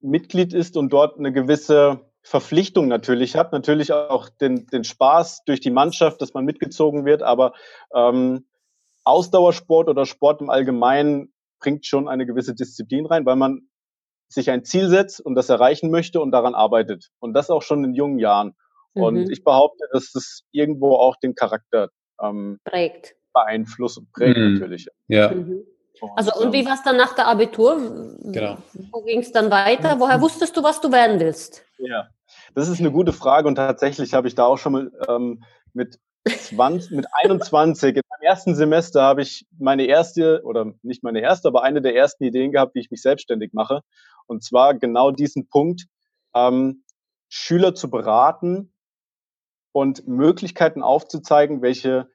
Mitglied 0.00 0.52
ist 0.52 0.76
und 0.76 0.92
dort 0.92 1.18
eine 1.18 1.32
gewisse 1.32 2.00
Verpflichtung 2.22 2.88
natürlich 2.88 3.34
hat, 3.34 3.52
natürlich 3.52 3.92
auch 3.92 4.28
den, 4.28 4.66
den 4.66 4.84
Spaß 4.84 5.44
durch 5.44 5.60
die 5.60 5.70
Mannschaft, 5.70 6.20
dass 6.20 6.34
man 6.34 6.44
mitgezogen 6.44 7.04
wird, 7.06 7.22
aber 7.22 7.54
ähm, 7.94 8.46
Ausdauersport 9.04 9.88
oder 9.88 10.04
Sport 10.04 10.42
im 10.42 10.50
Allgemeinen 10.50 11.32
bringt 11.60 11.86
schon 11.86 12.08
eine 12.08 12.26
gewisse 12.26 12.54
Disziplin 12.54 13.06
rein, 13.06 13.24
weil 13.24 13.36
man 13.36 13.69
sich 14.30 14.50
ein 14.50 14.64
Ziel 14.64 14.88
setzt 14.88 15.20
und 15.20 15.34
das 15.34 15.48
erreichen 15.48 15.90
möchte 15.90 16.20
und 16.20 16.30
daran 16.30 16.54
arbeitet. 16.54 17.10
Und 17.18 17.34
das 17.34 17.50
auch 17.50 17.62
schon 17.62 17.84
in 17.84 17.94
jungen 17.94 18.18
Jahren. 18.18 18.54
Mhm. 18.94 19.02
Und 19.02 19.30
ich 19.30 19.44
behaupte, 19.44 19.84
dass 19.92 20.12
das 20.12 20.42
irgendwo 20.52 20.94
auch 20.94 21.16
den 21.16 21.34
Charakter 21.34 21.90
ähm, 22.22 22.58
prägt. 22.64 23.16
Beeinflusst 23.34 23.98
und 23.98 24.12
prägt 24.12 24.38
mhm. 24.38 24.54
natürlich. 24.54 24.86
Ja. 25.08 25.32
Mhm. 25.32 25.64
Also 26.16 26.32
und 26.40 26.52
wie 26.52 26.64
war 26.64 26.74
es 26.74 26.82
dann 26.82 26.96
nach 26.96 27.14
der 27.14 27.26
Abitur? 27.26 28.16
Genau. 28.22 28.56
Wo 28.90 29.02
ging 29.02 29.20
es 29.20 29.32
dann 29.32 29.50
weiter? 29.50 29.98
Woher 29.98 30.20
wusstest 30.22 30.56
du, 30.56 30.62
was 30.62 30.80
du 30.80 30.90
werden 30.90 31.20
willst? 31.20 31.64
Ja, 31.78 32.08
das 32.54 32.68
ist 32.68 32.80
eine 32.80 32.90
gute 32.90 33.12
Frage 33.12 33.48
und 33.48 33.56
tatsächlich 33.56 34.14
habe 34.14 34.28
ich 34.28 34.34
da 34.34 34.44
auch 34.44 34.56
schon 34.56 34.72
mal 34.72 34.92
ähm, 35.08 35.42
mit 35.74 35.98
20, 36.28 36.90
mit 36.92 37.06
21, 37.12 37.96
in 37.96 38.02
meinem 38.08 38.28
ersten 38.28 38.54
Semester 38.54 39.02
habe 39.02 39.22
ich 39.22 39.46
meine 39.58 39.86
erste, 39.86 40.42
oder 40.44 40.72
nicht 40.82 41.02
meine 41.02 41.20
erste, 41.20 41.48
aber 41.48 41.62
eine 41.62 41.80
der 41.80 41.94
ersten 41.94 42.24
Ideen 42.24 42.52
gehabt, 42.52 42.74
wie 42.74 42.80
ich 42.80 42.90
mich 42.90 43.00
selbstständig 43.00 43.52
mache. 43.52 43.80
Und 44.30 44.44
zwar 44.44 44.74
genau 44.74 45.10
diesen 45.10 45.48
Punkt, 45.48 45.86
ähm, 46.36 46.84
Schüler 47.28 47.74
zu 47.74 47.90
beraten 47.90 48.72
und 49.72 50.06
Möglichkeiten 50.06 50.84
aufzuzeigen, 50.84 51.62
welche 51.62 52.08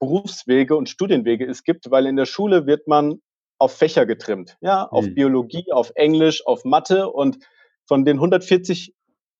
Berufswege 0.00 0.74
und 0.74 0.88
Studienwege 0.88 1.46
es 1.46 1.62
gibt, 1.62 1.88
weil 1.92 2.06
in 2.06 2.16
der 2.16 2.26
Schule 2.26 2.66
wird 2.66 2.88
man 2.88 3.22
auf 3.58 3.76
Fächer 3.76 4.06
getrimmt, 4.06 4.56
ja, 4.60 4.84
auf 4.84 5.06
mhm. 5.06 5.14
Biologie, 5.14 5.70
auf 5.70 5.92
Englisch, 5.94 6.44
auf 6.46 6.64
Mathe 6.64 7.08
und 7.08 7.38
von 7.86 8.04
den 8.04 8.16
140 8.16 8.92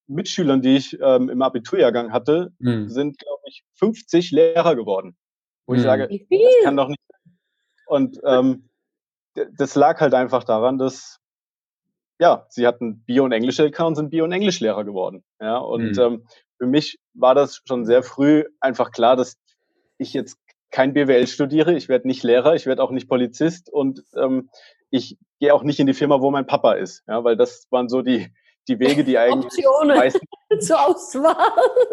Mitschülern, 0.07 0.63
die 0.63 0.77
ich 0.77 0.97
ähm, 1.01 1.29
im 1.29 1.43
Abiturjahrgang 1.43 2.13
hatte, 2.13 2.53
mhm. 2.61 2.89
sind, 2.89 3.19
glaube 3.19 3.43
ich, 3.47 3.65
50 3.75 4.31
Lehrer 4.31 4.77
geworden. 4.77 5.17
Wo 5.67 5.73
mhm. 5.73 5.79
ich 5.79 5.85
sage, 5.85 6.07
das 6.09 6.65
kann 6.65 6.77
doch 6.77 6.89
nicht 6.89 7.03
sein. 7.09 7.39
Und 7.87 8.21
ähm, 8.25 8.69
das 9.35 9.75
lag 9.75 10.01
halt 10.01 10.15
einfach 10.15 10.45
daran, 10.45 10.79
dass 10.79 11.20
ja, 12.21 12.47
sie 12.51 12.67
hatten 12.67 13.03
Bio- 13.05 13.25
und 13.25 13.33
Englisch-LK 13.33 13.81
und 13.81 13.97
sind 13.97 14.11
Bio- 14.11 14.25
und 14.25 14.33
Englischlehrer 14.33 14.85
geworden. 14.85 15.25
Ja, 15.41 15.57
und 15.57 15.97
mhm. 15.97 15.99
ähm, 15.99 16.27
für 16.59 16.67
mich 16.67 16.99
war 17.15 17.35
das 17.35 17.63
schon 17.67 17.87
sehr 17.87 18.03
früh 18.03 18.45
einfach 18.61 18.93
klar, 18.93 19.17
dass 19.17 19.39
ich 19.97 20.13
jetzt 20.13 20.39
kein 20.71 20.93
BWL 20.93 21.27
studiere, 21.27 21.75
ich 21.75 21.89
werde 21.89 22.07
nicht 22.07 22.23
Lehrer, 22.23 22.55
ich 22.55 22.67
werde 22.67 22.83
auch 22.83 22.91
nicht 22.91 23.09
Polizist 23.09 23.73
und 23.73 24.05
ähm, 24.15 24.51
ich 24.91 25.19
gehe 25.41 25.55
auch 25.55 25.63
nicht 25.63 25.81
in 25.81 25.87
die 25.87 25.95
Firma, 25.95 26.21
wo 26.21 26.31
mein 26.31 26.47
Papa 26.47 26.75
ist, 26.75 27.03
ja, 27.09 27.25
weil 27.25 27.37
das 27.37 27.67
waren 27.71 27.89
so 27.89 28.03
die, 28.03 28.33
die 28.69 28.79
Wege, 28.79 29.03
die 29.03 29.19
eigentlich 29.19 29.67
Optionen 29.67 29.97
meisten, 29.97 30.27
zur 30.61 30.87
Auswahl. 30.87 31.35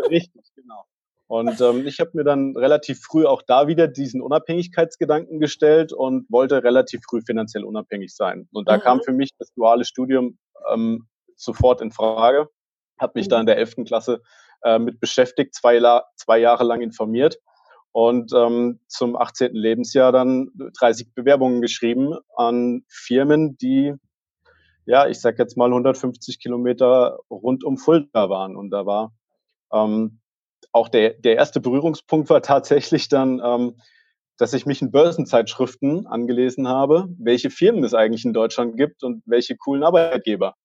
Richtig, 0.10 0.43
genau. 0.55 0.84
Und 1.27 1.60
ähm, 1.60 1.86
ich 1.86 2.00
habe 2.00 2.12
mir 2.13 2.24
dann 2.24 2.55
relativ 2.55 3.01
früh 3.01 3.25
auch 3.25 3.41
da 3.46 3.67
wieder 3.67 3.88
diesen 3.88 4.22
Unabhängigkeitsgedanken 4.22 5.39
gestellt 5.39 5.91
und 5.91 6.25
wollte 6.29 6.63
relativ 6.63 7.01
früh 7.07 7.22
finanziell 7.22 7.65
unabhängig 7.65 8.15
sein. 8.15 8.48
Und 8.53 8.69
da 8.69 8.77
mhm. 8.77 8.81
kam 8.81 9.01
für 9.01 9.12
mich 9.12 9.31
das 9.38 9.51
duale 9.53 9.84
Studium 9.84 10.38
ähm, 10.72 11.07
sofort 11.36 11.81
in 11.81 11.91
Frage. 11.91 12.48
Habe 12.98 13.13
mich 13.15 13.27
mhm. 13.27 13.31
da 13.31 13.39
in 13.41 13.46
der 13.46 13.57
11. 13.57 13.75
Klasse 13.86 14.22
äh, 14.63 14.79
mit 14.79 15.01
beschäftigt, 15.01 15.53
zwei, 15.53 15.81
zwei 16.15 16.39
Jahre 16.39 16.63
lang 16.63 16.81
informiert 16.81 17.38
und 17.91 18.31
ähm, 18.34 18.79
zum 18.88 19.15
18. 19.15 19.53
Lebensjahr 19.53 20.12
dann 20.12 20.51
30 20.79 21.13
Bewerbungen 21.13 21.62
geschrieben 21.62 22.13
an 22.36 22.84
Firmen, 22.88 23.57
die, 23.57 23.93
ja, 24.86 25.07
ich 25.07 25.19
sag 25.19 25.39
jetzt 25.39 25.57
mal 25.57 25.69
150 25.69 26.39
Kilometer 26.39 27.17
rund 27.29 27.63
um 27.63 27.77
Fulda 27.77 28.29
waren. 28.29 28.55
Und 28.55 28.69
da 28.69 28.86
war 28.86 29.13
ähm, 29.74 30.19
auch 30.77 30.89
der, 30.89 31.12
der 31.12 31.36
erste 31.36 31.60
Berührungspunkt 31.60 32.29
war 32.29 32.41
tatsächlich 32.41 33.10
dann, 33.10 33.41
ähm, 33.43 33.79
dass 34.38 34.53
ich 34.53 34.65
mich 34.65 34.81
in 34.81 34.91
Börsenzeitschriften 34.91 36.07
angelesen 36.07 36.67
habe, 36.67 37.07
welche 37.17 37.50
Firmen 37.50 37.84
es 37.84 37.93
eigentlich 37.93 38.24
in 38.24 38.34
Deutschland 38.34 38.77
gibt 38.77 39.03
und 39.03 39.24
welche 39.25 39.57
coolen 39.57 39.84
Arbeitgeber. 39.84 40.55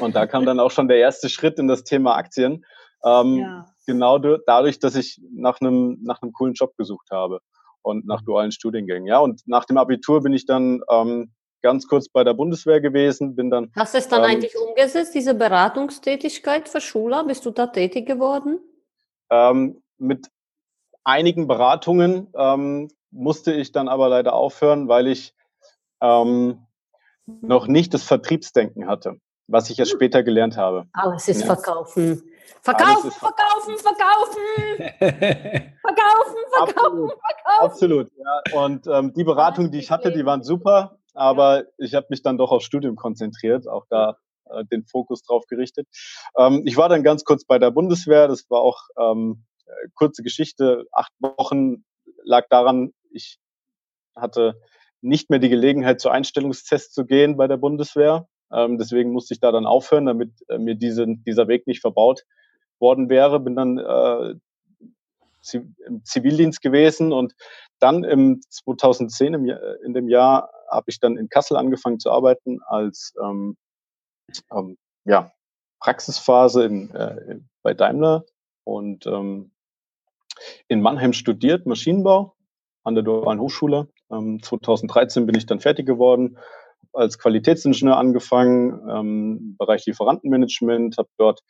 Und 0.00 0.14
da 0.14 0.26
kam 0.26 0.44
dann 0.44 0.60
auch 0.60 0.70
schon 0.70 0.88
der 0.88 0.98
erste 0.98 1.28
Schritt 1.28 1.58
in 1.58 1.66
das 1.66 1.84
Thema 1.84 2.14
Aktien. 2.16 2.64
Ähm, 3.02 3.38
ja 3.38 3.66
genau 3.90 4.18
dadurch, 4.18 4.78
dass 4.78 4.94
ich 4.94 5.20
nach 5.32 5.60
einem, 5.60 5.98
nach 6.02 6.22
einem 6.22 6.32
coolen 6.32 6.54
Job 6.54 6.76
gesucht 6.76 7.08
habe 7.10 7.40
und 7.82 8.06
nach 8.06 8.22
dualen 8.22 8.52
Studiengängen. 8.52 9.06
Ja, 9.06 9.18
und 9.18 9.42
nach 9.46 9.64
dem 9.64 9.78
Abitur 9.78 10.22
bin 10.22 10.32
ich 10.32 10.46
dann 10.46 10.80
ähm, 10.90 11.32
ganz 11.62 11.88
kurz 11.88 12.08
bei 12.08 12.22
der 12.22 12.34
Bundeswehr 12.34 12.80
gewesen, 12.80 13.34
bin 13.34 13.50
dann. 13.50 13.72
Hast 13.76 13.94
du 13.94 13.98
es 13.98 14.08
dann 14.08 14.20
ähm, 14.20 14.30
eigentlich 14.30 14.56
umgesetzt, 14.56 15.14
diese 15.14 15.34
Beratungstätigkeit 15.34 16.68
für 16.68 16.80
Schüler? 16.80 17.24
Bist 17.24 17.44
du 17.46 17.50
da 17.50 17.66
tätig 17.66 18.06
geworden? 18.06 18.60
Ähm, 19.30 19.82
mit 19.98 20.28
einigen 21.04 21.46
Beratungen 21.46 22.28
ähm, 22.34 22.88
musste 23.10 23.52
ich 23.52 23.72
dann 23.72 23.88
aber 23.88 24.08
leider 24.08 24.34
aufhören, 24.34 24.88
weil 24.88 25.06
ich 25.06 25.34
ähm, 26.00 26.66
noch 27.26 27.66
nicht 27.66 27.94
das 27.94 28.02
Vertriebsdenken 28.02 28.86
hatte, 28.86 29.20
was 29.46 29.70
ich 29.70 29.78
erst 29.78 29.92
hm. 29.92 29.98
später 29.98 30.22
gelernt 30.22 30.56
habe. 30.56 30.86
Alles 30.92 31.28
ist 31.28 31.40
ja. 31.40 31.46
Verkaufen. 31.46 32.22
Verkaufen, 32.62 33.10
verkaufen, 33.10 33.78
verkaufen, 33.78 34.42
verkaufen, 35.80 36.36
verkaufen, 36.52 37.10
verkaufen. 37.10 37.10
Absolut, 37.60 38.10
ja. 38.16 38.60
Und 38.60 38.86
ähm, 38.86 39.14
die 39.14 39.24
Beratungen, 39.24 39.70
die 39.70 39.78
ich 39.78 39.90
hatte, 39.90 40.12
die 40.12 40.26
waren 40.26 40.42
super, 40.42 40.98
aber 41.14 41.64
ich 41.78 41.94
habe 41.94 42.06
mich 42.10 42.22
dann 42.22 42.36
doch 42.36 42.50
aufs 42.50 42.64
Studium 42.64 42.96
konzentriert, 42.96 43.66
auch 43.66 43.86
da 43.88 44.18
äh, 44.52 44.64
den 44.64 44.84
Fokus 44.84 45.22
drauf 45.22 45.46
gerichtet. 45.46 45.86
Ähm, 46.36 46.62
ich 46.66 46.76
war 46.76 46.88
dann 46.88 47.02
ganz 47.02 47.24
kurz 47.24 47.44
bei 47.44 47.58
der 47.58 47.70
Bundeswehr, 47.70 48.28
das 48.28 48.48
war 48.50 48.60
auch 48.60 48.82
ähm, 48.98 49.44
äh, 49.66 49.88
kurze 49.94 50.22
Geschichte, 50.22 50.84
acht 50.92 51.12
Wochen 51.20 51.84
lag 52.24 52.46
daran, 52.48 52.92
ich 53.10 53.38
hatte 54.16 54.60
nicht 55.00 55.30
mehr 55.30 55.38
die 55.38 55.48
Gelegenheit, 55.48 56.00
zu 56.00 56.10
Einstellungstests 56.10 56.92
zu 56.92 57.06
gehen 57.06 57.36
bei 57.36 57.46
der 57.46 57.56
Bundeswehr. 57.56 58.28
Ähm, 58.52 58.78
deswegen 58.78 59.12
musste 59.12 59.34
ich 59.34 59.40
da 59.40 59.52
dann 59.52 59.66
aufhören, 59.66 60.06
damit 60.06 60.32
äh, 60.48 60.58
mir 60.58 60.74
diese, 60.74 61.06
dieser 61.06 61.48
Weg 61.48 61.66
nicht 61.66 61.80
verbaut 61.80 62.24
worden 62.78 63.08
wäre. 63.08 63.40
Bin 63.40 63.56
dann 63.56 63.78
äh, 63.78 64.34
im 65.54 66.04
Zivildienst 66.04 66.60
gewesen 66.60 67.12
und 67.12 67.34
dann 67.78 68.04
im 68.04 68.40
2010, 68.48 69.34
im, 69.34 69.50
in 69.84 69.94
dem 69.94 70.08
Jahr, 70.08 70.50
habe 70.70 70.86
ich 70.88 71.00
dann 71.00 71.16
in 71.16 71.28
Kassel 71.28 71.56
angefangen 71.56 71.98
zu 71.98 72.10
arbeiten 72.10 72.60
als 72.66 73.14
ähm, 73.22 73.56
ähm, 74.52 74.76
ja, 75.04 75.32
Praxisphase 75.80 76.64
in, 76.64 76.94
äh, 76.94 77.40
bei 77.62 77.74
Daimler 77.74 78.24
und 78.64 79.06
ähm, 79.06 79.52
in 80.68 80.80
Mannheim 80.80 81.12
studiert, 81.12 81.66
Maschinenbau 81.66 82.36
an 82.84 82.94
der 82.94 83.04
Dualen 83.04 83.40
Hochschule. 83.40 83.88
Ähm, 84.10 84.42
2013 84.42 85.26
bin 85.26 85.36
ich 85.36 85.46
dann 85.46 85.60
fertig 85.60 85.86
geworden, 85.86 86.38
als 86.92 87.18
Qualitätsingenieur 87.18 87.96
angefangen, 87.96 88.88
ähm, 88.88 89.56
Bereich 89.58 89.86
Lieferantenmanagement, 89.86 90.98
habe 90.98 91.08
dort 91.18 91.40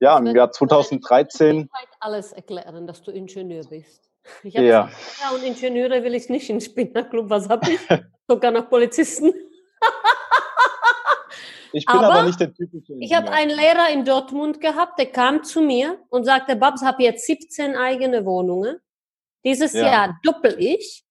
ja, 0.00 0.18
im 0.18 0.26
Jahr 0.26 0.52
2013. 0.52 1.68
alles 2.00 2.32
erklären, 2.32 2.86
dass 2.86 3.02
du 3.02 3.10
Ingenieur 3.10 3.64
bist. 3.64 4.10
Ich 4.42 4.54
ja. 4.54 4.62
ja, 4.62 4.90
und 5.34 5.42
Ingenieure 5.44 6.02
will 6.02 6.14
ich 6.14 6.28
nicht 6.28 6.50
in 6.50 6.60
Spinnerclub. 6.60 7.30
Was 7.30 7.48
habe 7.48 7.70
ich? 7.70 7.80
Sogar 8.28 8.50
noch 8.50 8.68
Polizisten. 8.68 9.32
ich 11.76 11.86
bin 11.86 11.96
aber, 11.96 12.12
aber 12.12 12.26
nicht 12.26 12.40
der 12.40 12.52
typische 12.52 12.92
Ingenieur. 12.92 13.06
Ich 13.06 13.14
habe 13.14 13.30
einen 13.30 13.50
Lehrer 13.50 13.90
in 13.92 14.04
Dortmund 14.04 14.60
gehabt, 14.60 14.98
der 14.98 15.06
kam 15.06 15.44
zu 15.44 15.60
mir 15.60 15.98
und 16.08 16.24
sagte, 16.24 16.56
Babs, 16.56 16.82
habe 16.82 17.02
jetzt 17.02 17.26
17 17.26 17.76
eigene 17.76 18.24
Wohnungen. 18.24 18.76
Dieses 19.44 19.72
ja. 19.72 19.82
Jahr 19.82 20.18
doppel 20.22 20.56
ich. 20.58 21.04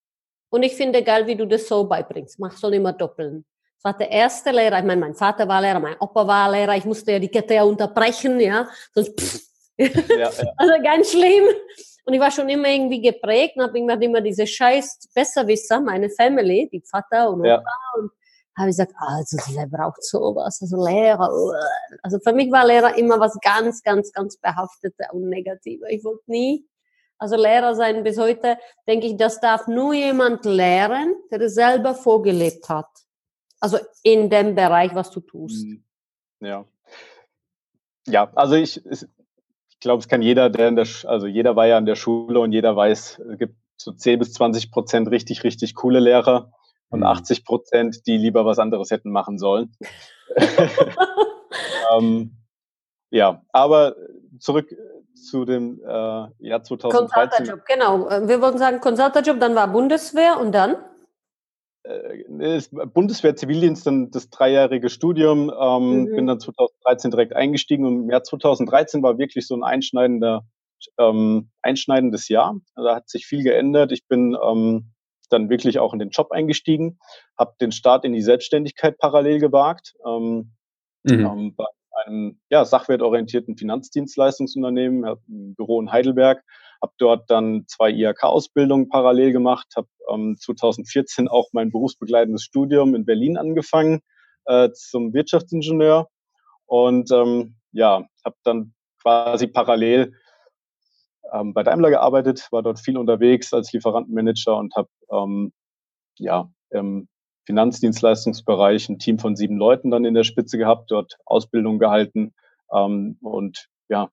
Und 0.50 0.64
ich 0.64 0.76
finde 0.76 1.04
geil, 1.04 1.28
wie 1.28 1.36
du 1.36 1.46
das 1.46 1.68
so 1.68 1.86
beibringst. 1.86 2.40
Mach 2.40 2.56
soll 2.56 2.76
immer 2.76 2.94
doppeln 2.94 3.46
war 3.86 3.96
der 3.96 4.12
erste 4.12 4.52
Lehrer. 4.52 4.80
Ich 4.80 4.84
meine, 4.84 5.00
mein 5.00 5.14
Vater 5.14 5.48
war 5.48 5.62
Lehrer, 5.62 5.80
mein 5.80 5.96
Opa 6.00 6.28
war 6.28 6.52
Lehrer. 6.52 6.76
Ich 6.76 6.86
musste 6.86 7.14
ja 7.14 7.20
die 7.20 7.30
Kette 7.30 7.54
ja 7.54 7.64
unterbrechen, 7.64 8.40
ja. 8.40 8.68
Sonst, 8.94 9.18
pff. 9.18 9.42
Ja, 9.78 9.88
ja. 10.18 10.32
also 10.58 10.74
ganz 10.84 11.12
schlimm. 11.12 11.46
Und 12.04 12.14
ich 12.14 12.20
war 12.20 12.32
schon 12.32 12.50
immer 12.50 12.68
irgendwie 12.68 13.02
geprägt 13.02 13.56
und 13.58 13.64
habe 13.64 13.78
immer 14.04 14.22
diese 14.22 14.46
scheiß 14.46 15.10
Besserwisser, 15.14 15.80
meine 15.80 16.10
Family, 16.10 16.68
die 16.72 16.82
Vater 16.82 17.30
und 17.30 17.42
Opa. 17.42 17.48
Ja. 17.48 17.64
Und 17.98 18.12
habe 18.58 18.70
ich 18.70 18.78
gesagt, 18.78 18.94
also 18.98 19.38
wer 19.54 19.68
braucht 19.68 20.04
sowas? 20.04 20.60
Also 20.62 20.84
Lehrer. 20.84 21.30
Also 22.04 22.20
für 22.20 22.34
mich 22.34 22.52
war 22.52 22.66
Lehrer 22.66 22.98
immer 22.98 23.20
was 23.20 23.38
ganz, 23.42 23.84
ganz, 23.84 24.12
ganz 24.12 24.38
behaftete 24.38 25.06
und 25.12 25.30
negative. 25.30 25.86
Ich 25.90 26.04
wollte 26.04 26.24
nie 26.28 26.66
also 27.18 27.38
Lehrer 27.38 27.76
sein 27.76 28.04
bis 28.04 28.18
heute, 28.18 28.58
denke 28.88 29.08
ich, 29.08 29.18
das 29.18 29.40
darf 29.40 29.68
nur 29.68 29.94
jemand 29.94 30.46
lehren, 30.46 31.16
der 31.32 31.42
es 31.42 31.56
selber 31.56 31.96
vorgelebt 31.96 32.68
hat. 32.70 32.90
Also 33.60 33.78
in 34.04 34.30
dem 34.30 34.56
Bereich, 34.56 34.94
was 34.94 35.12
du 35.12 35.22
tust. 35.22 35.66
Mhm. 35.66 35.84
Ja. 36.42 36.66
ja, 38.06 38.32
also 38.36 38.56
ich, 38.56 38.86
ich 38.86 39.80
glaube, 39.80 40.02
es 40.02 40.08
kann 40.10 40.22
jeder, 40.22 40.50
der 40.50 40.68
in 40.68 40.76
der, 40.76 40.88
also 41.06 41.26
jeder 41.26 41.56
war 41.56 41.68
ja 41.68 41.78
in 41.78 41.86
der 41.86 41.96
Schule 41.96 42.40
und 42.42 42.52
jeder 42.52 42.76
weiß, 42.76 43.20
es 43.20 43.38
gibt 43.38 43.56
so 43.78 43.94
10 43.94 44.20
bis 44.20 44.34
20 44.34 44.72
Prozent 44.72 45.10
richtig, 45.10 45.44
richtig 45.44 45.74
coole 45.74 46.00
Lehrer 46.00 46.52
und 46.96 47.04
80 47.04 47.40
mhm. 47.40 47.44
Prozent, 47.44 48.08
die 48.08 48.18
lieber 48.18 48.46
was 48.46 48.60
anderes 48.60 48.92
hätten 48.92 49.12
machen 49.12 49.38
sollen. 49.38 49.76
ähm, 51.96 52.32
ja, 53.12 53.42
aber 53.52 53.96
zurück 54.40 54.76
zu 55.16 55.46
dem 55.46 55.80
äh, 55.80 55.88
Jahr 56.40 56.64
2013. 56.64 56.90
Consultant-Job, 56.90 57.66
genau. 57.66 58.10
Äh, 58.10 58.28
wir 58.28 58.42
wollten 58.42 58.58
sagen 58.58 58.80
Consultant-Job, 58.80 59.40
dann 59.40 59.56
war 59.56 59.68
Bundeswehr 59.68 60.40
und 60.40 60.54
dann? 60.54 60.78
Äh, 61.84 62.62
Bundeswehr 62.94 63.36
Zivildienst, 63.36 63.86
dann 63.88 64.12
das 64.12 64.30
dreijährige 64.30 64.90
Studium, 64.90 65.52
ähm, 65.58 66.04
mhm. 66.04 66.16
bin 66.16 66.28
dann 66.28 66.40
2013 66.40 67.12
direkt 67.12 67.36
eingestiegen 67.36 67.86
und 67.86 68.04
im 68.04 68.10
Jahr 68.10 68.24
2013 68.24 69.04
war 69.04 69.18
wirklich 69.18 69.48
so 69.48 69.56
ein 69.56 69.64
einschneidender, 69.64 70.46
ähm, 70.98 71.50
einschneidendes 71.62 72.28
Jahr. 72.28 72.60
Da 72.76 72.96
hat 72.96 73.10
sich 73.10 73.26
viel 73.26 73.44
geändert. 73.44 73.92
Ich 73.92 74.08
bin 74.08 74.38
ähm, 74.44 74.95
dann 75.28 75.50
wirklich 75.50 75.80
auch 75.80 75.94
in 75.94 76.00
den 76.00 76.10
Job 76.10 76.32
eingestiegen, 76.32 77.00
habe 77.38 77.56
den 77.60 77.72
Start 77.72 78.06
in 78.06 78.14
die 78.14 78.22
Selbstständigkeit 78.22 78.98
parallel 78.98 79.40
gewagt. 79.40 79.94
Ähm, 80.06 80.52
mhm. 81.04 81.26
Ähm, 81.26 81.56
bei 81.56 81.66
einem 82.06 82.40
ja, 82.50 82.66
sachwertorientierten 82.66 83.58
Finanzdienstleistungsunternehmen, 83.58 85.06
habe 85.06 85.22
ein 85.30 85.56
Büro 85.56 85.82
in 85.82 85.92
Heidelberg, 85.92 86.44
habe 86.82 86.94
dort 86.98 87.30
dann 87.30 87.66
zwei 87.68 87.92
IHK-Ausbildungen 87.92 88.90
parallel 88.90 89.32
gemacht, 89.32 89.68
habe 89.76 89.88
ähm, 90.12 90.38
2014 90.40 91.28
auch 91.28 91.50
mein 91.54 91.72
berufsbegleitendes 91.72 92.44
Studium 92.44 92.96
in 92.96 93.06
Berlin 93.06 93.38
angefangen 93.38 94.02
äh, 94.46 94.70
zum 94.72 95.14
Wirtschaftsingenieur 95.14 96.10
und 96.66 97.12
ähm, 97.12 97.56
ja, 97.72 98.06
habe 98.24 98.36
dann 98.44 98.74
quasi 99.02 99.48
parallel 99.48 100.14
ähm, 101.36 101.54
bei 101.54 101.64
Daimler 101.64 101.90
gearbeitet, 101.90 102.48
war 102.52 102.64
dort 102.64 102.80
viel 102.80 102.98
unterwegs 102.98 103.54
als 103.54 103.72
Lieferantenmanager 103.74 104.58
und 104.58 104.76
habe 104.76 104.90
ähm, 105.12 105.52
ja 106.18 106.50
im 106.70 107.08
Finanzdienstleistungsbereich 107.46 108.90
ein 108.90 109.00
Team 109.00 109.20
von 109.20 109.36
sieben 109.36 109.58
Leuten 109.58 109.92
dann 109.92 110.06
in 110.06 110.14
der 110.14 110.24
Spitze 110.24 110.58
gehabt, 110.58 110.92
dort 110.92 111.18
Ausbildung 111.26 111.80
gehalten 111.80 112.34
ähm, 112.74 113.18
und 113.22 113.68
ja 113.90 114.10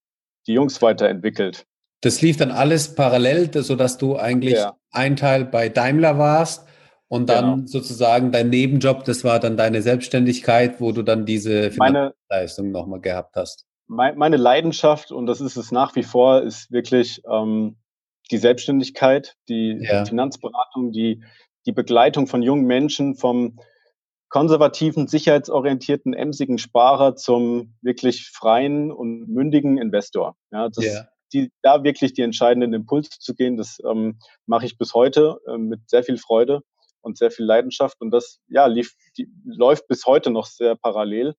die 0.46 0.54
Jungs 0.54 0.82
weiterentwickelt. 0.82 1.66
Das 2.02 2.20
lief 2.20 2.36
dann 2.36 2.50
alles 2.50 2.94
parallel, 2.94 3.50
sodass 3.62 3.96
du 3.96 4.16
eigentlich 4.16 4.54
ja. 4.54 4.76
ein 4.90 5.16
Teil 5.16 5.44
bei 5.44 5.68
Daimler 5.68 6.18
warst 6.18 6.66
und 7.06 7.28
dann 7.28 7.56
genau. 7.56 7.66
sozusagen 7.66 8.32
dein 8.32 8.50
Nebenjob, 8.50 9.04
das 9.04 9.22
war 9.22 9.38
dann 9.38 9.56
deine 9.56 9.82
Selbstständigkeit, 9.82 10.80
wo 10.80 10.92
du 10.92 11.02
dann 11.02 11.26
diese 11.26 11.70
Finanzleistung 11.70 12.72
nochmal 12.72 13.00
gehabt 13.00 13.36
hast. 13.36 13.66
Meine 13.94 14.36
Leidenschaft, 14.36 15.12
und 15.12 15.26
das 15.26 15.40
ist 15.40 15.56
es 15.56 15.70
nach 15.70 15.94
wie 15.96 16.02
vor, 16.02 16.42
ist 16.42 16.70
wirklich 16.72 17.22
ähm, 17.30 17.76
die 18.30 18.38
Selbstständigkeit, 18.38 19.36
die 19.48 19.78
ja. 19.80 20.04
Finanzberatung, 20.04 20.92
die, 20.92 21.22
die 21.66 21.72
Begleitung 21.72 22.26
von 22.26 22.42
jungen 22.42 22.64
Menschen 22.64 23.14
vom 23.14 23.58
konservativen, 24.28 25.08
sicherheitsorientierten, 25.08 26.14
emsigen 26.14 26.56
Sparer 26.56 27.16
zum 27.16 27.74
wirklich 27.82 28.30
freien 28.30 28.90
und 28.90 29.28
mündigen 29.28 29.76
Investor. 29.76 30.36
Ja, 30.50 30.68
das, 30.70 30.84
ja 30.84 31.06
die, 31.32 31.50
da 31.62 31.84
wirklich 31.84 32.12
die 32.12 32.22
entscheidenden 32.22 32.72
Impulse 32.72 33.10
zu 33.18 33.34
gehen, 33.34 33.56
das 33.56 33.78
ähm, 33.88 34.18
mache 34.46 34.66
ich 34.66 34.78
bis 34.78 34.94
heute 34.94 35.38
äh, 35.46 35.56
mit 35.56 35.88
sehr 35.88 36.04
viel 36.04 36.18
Freude 36.18 36.60
und 37.00 37.18
sehr 37.18 37.30
viel 37.30 37.44
Leidenschaft. 37.44 38.00
Und 38.00 38.10
das 38.10 38.40
ja, 38.48 38.66
lief, 38.66 38.94
die, 39.16 39.28
läuft 39.44 39.88
bis 39.88 40.06
heute 40.06 40.30
noch 40.30 40.46
sehr 40.46 40.76
parallel. 40.76 41.34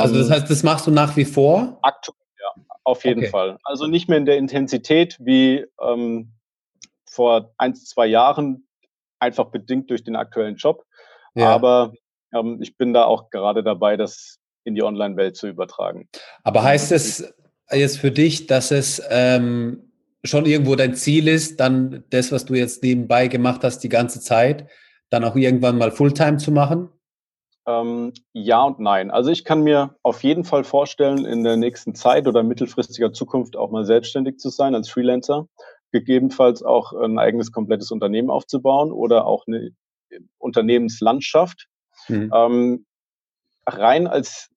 Also 0.00 0.16
das 0.16 0.28
ähm, 0.28 0.34
heißt, 0.34 0.50
das 0.50 0.62
machst 0.62 0.86
du 0.86 0.90
nach 0.90 1.16
wie 1.16 1.24
vor? 1.24 1.78
Aktuell, 1.82 2.16
ja, 2.40 2.62
auf 2.84 3.04
jeden 3.04 3.20
okay. 3.20 3.30
Fall. 3.30 3.58
Also 3.64 3.86
nicht 3.86 4.08
mehr 4.08 4.18
in 4.18 4.26
der 4.26 4.36
Intensität 4.36 5.18
wie 5.20 5.66
ähm, 5.80 6.32
vor 7.08 7.52
ein, 7.58 7.74
zwei 7.74 8.06
Jahren, 8.06 8.66
einfach 9.18 9.46
bedingt 9.46 9.90
durch 9.90 10.02
den 10.02 10.16
aktuellen 10.16 10.56
Job. 10.56 10.84
Ja. 11.34 11.50
Aber 11.50 11.92
ähm, 12.34 12.58
ich 12.60 12.76
bin 12.76 12.92
da 12.92 13.04
auch 13.04 13.30
gerade 13.30 13.62
dabei, 13.62 13.96
das 13.96 14.38
in 14.64 14.74
die 14.74 14.82
Online-Welt 14.82 15.36
zu 15.36 15.48
übertragen. 15.48 16.08
Aber 16.44 16.62
heißt 16.62 16.92
es, 16.92 17.32
jetzt 17.70 17.98
für 17.98 18.10
dich, 18.10 18.46
dass 18.46 18.70
es 18.70 19.02
ähm, 19.10 19.92
schon 20.24 20.46
irgendwo 20.46 20.76
dein 20.76 20.94
Ziel 20.94 21.28
ist, 21.28 21.60
dann 21.60 22.04
das, 22.10 22.32
was 22.32 22.44
du 22.44 22.54
jetzt 22.54 22.82
nebenbei 22.82 23.28
gemacht 23.28 23.64
hast, 23.64 23.80
die 23.80 23.88
ganze 23.88 24.20
Zeit, 24.20 24.68
dann 25.10 25.24
auch 25.24 25.36
irgendwann 25.36 25.78
mal 25.78 25.90
Fulltime 25.90 26.38
zu 26.38 26.52
machen? 26.52 26.88
Ähm, 27.66 28.12
ja 28.32 28.62
und 28.64 28.80
nein. 28.80 29.10
Also 29.10 29.30
ich 29.30 29.44
kann 29.44 29.62
mir 29.62 29.96
auf 30.02 30.22
jeden 30.24 30.44
Fall 30.44 30.64
vorstellen, 30.64 31.24
in 31.24 31.44
der 31.44 31.56
nächsten 31.56 31.94
Zeit 31.94 32.26
oder 32.26 32.42
mittelfristiger 32.42 33.12
Zukunft 33.12 33.56
auch 33.56 33.70
mal 33.70 33.84
selbstständig 33.84 34.38
zu 34.38 34.48
sein 34.50 34.74
als 34.74 34.88
Freelancer, 34.88 35.46
gegebenenfalls 35.92 36.62
auch 36.62 36.92
ein 36.92 37.18
eigenes 37.18 37.52
komplettes 37.52 37.90
Unternehmen 37.90 38.30
aufzubauen 38.30 38.90
oder 38.90 39.26
auch 39.26 39.46
eine 39.46 39.70
Unternehmenslandschaft. 40.38 41.68
Mhm. 42.08 42.32
Ähm, 42.34 42.86
rein 43.66 44.06
als 44.08 44.50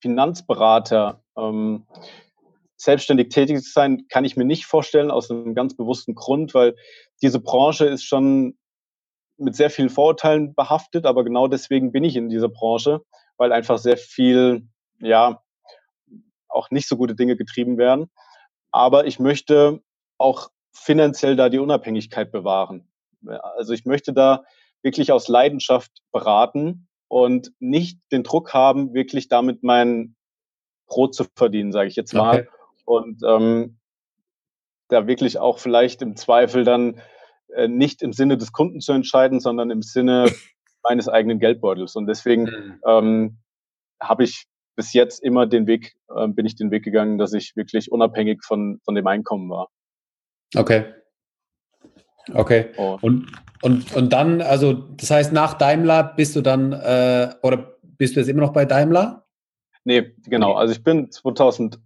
Finanzberater 0.00 1.22
ähm, 1.36 1.86
selbstständig 2.76 3.30
tätig 3.30 3.62
zu 3.62 3.72
sein, 3.72 4.06
kann 4.08 4.24
ich 4.24 4.36
mir 4.36 4.44
nicht 4.44 4.64
vorstellen, 4.64 5.10
aus 5.10 5.30
einem 5.30 5.54
ganz 5.54 5.76
bewussten 5.76 6.14
Grund, 6.14 6.54
weil 6.54 6.76
diese 7.20 7.40
Branche 7.40 7.86
ist 7.86 8.04
schon 8.04 8.56
mit 9.38 9.56
sehr 9.56 9.70
vielen 9.70 9.88
Vorurteilen 9.88 10.54
behaftet, 10.54 11.06
aber 11.06 11.24
genau 11.24 11.48
deswegen 11.48 11.92
bin 11.92 12.04
ich 12.04 12.16
in 12.16 12.28
dieser 12.28 12.48
Branche, 12.48 13.00
weil 13.36 13.52
einfach 13.52 13.78
sehr 13.78 13.96
viel, 13.96 14.68
ja, 15.00 15.42
auch 16.48 16.70
nicht 16.70 16.88
so 16.88 16.96
gute 16.96 17.14
Dinge 17.14 17.36
getrieben 17.36 17.78
werden. 17.78 18.10
Aber 18.70 19.06
ich 19.06 19.18
möchte 19.18 19.80
auch 20.18 20.50
finanziell 20.72 21.36
da 21.36 21.48
die 21.48 21.58
Unabhängigkeit 21.58 22.32
bewahren. 22.32 22.88
Also 23.56 23.72
ich 23.72 23.84
möchte 23.84 24.12
da 24.12 24.44
wirklich 24.82 25.12
aus 25.12 25.28
Leidenschaft 25.28 26.02
beraten 26.12 26.88
und 27.08 27.52
nicht 27.58 28.00
den 28.12 28.22
Druck 28.22 28.54
haben, 28.54 28.94
wirklich 28.94 29.28
damit 29.28 29.62
mein 29.62 30.16
Brot 30.86 31.14
zu 31.14 31.24
verdienen, 31.36 31.72
sage 31.72 31.88
ich 31.88 31.96
jetzt 31.96 32.14
mal. 32.14 32.40
Okay 32.40 32.48
und 32.88 33.22
ähm, 33.22 33.78
da 34.88 35.06
wirklich 35.06 35.38
auch 35.38 35.58
vielleicht 35.58 36.00
im 36.00 36.16
Zweifel 36.16 36.64
dann 36.64 37.00
nicht 37.66 38.02
im 38.02 38.12
Sinne 38.12 38.36
des 38.36 38.52
Kunden 38.52 38.80
zu 38.80 38.92
entscheiden, 38.92 39.40
sondern 39.40 39.70
im 39.70 39.82
Sinne 39.82 40.26
meines 40.82 41.08
eigenen 41.08 41.40
Geldbeutels. 41.40 41.96
Und 41.96 42.06
deswegen 42.06 42.44
mhm. 42.44 42.80
ähm, 42.86 43.38
habe 44.00 44.24
ich 44.24 44.46
bis 44.76 44.92
jetzt 44.92 45.22
immer 45.22 45.46
den 45.46 45.66
Weg, 45.66 45.96
äh, 46.14 46.28
bin 46.28 46.46
ich 46.46 46.54
den 46.54 46.70
Weg 46.70 46.84
gegangen, 46.84 47.18
dass 47.18 47.32
ich 47.32 47.56
wirklich 47.56 47.90
unabhängig 47.90 48.44
von, 48.44 48.80
von 48.84 48.94
dem 48.94 49.06
Einkommen 49.08 49.50
war. 49.50 49.70
Okay. 50.54 50.84
Okay. 52.32 52.66
Oh. 52.76 52.98
Und, 53.00 53.32
und, 53.62 53.94
und 53.96 54.12
dann, 54.12 54.40
also 54.40 54.72
das 54.72 55.10
heißt, 55.10 55.32
nach 55.32 55.54
Daimler 55.54 56.04
bist 56.04 56.36
du 56.36 56.42
dann, 56.42 56.72
äh, 56.72 57.34
oder 57.42 57.76
bist 57.82 58.14
du 58.14 58.20
jetzt 58.20 58.28
immer 58.28 58.42
noch 58.42 58.52
bei 58.52 58.64
Daimler? 58.64 59.26
Nee, 59.84 60.14
genau. 60.26 60.54
Also 60.54 60.72
ich 60.72 60.84
bin 60.84 61.10
2000 61.10 61.80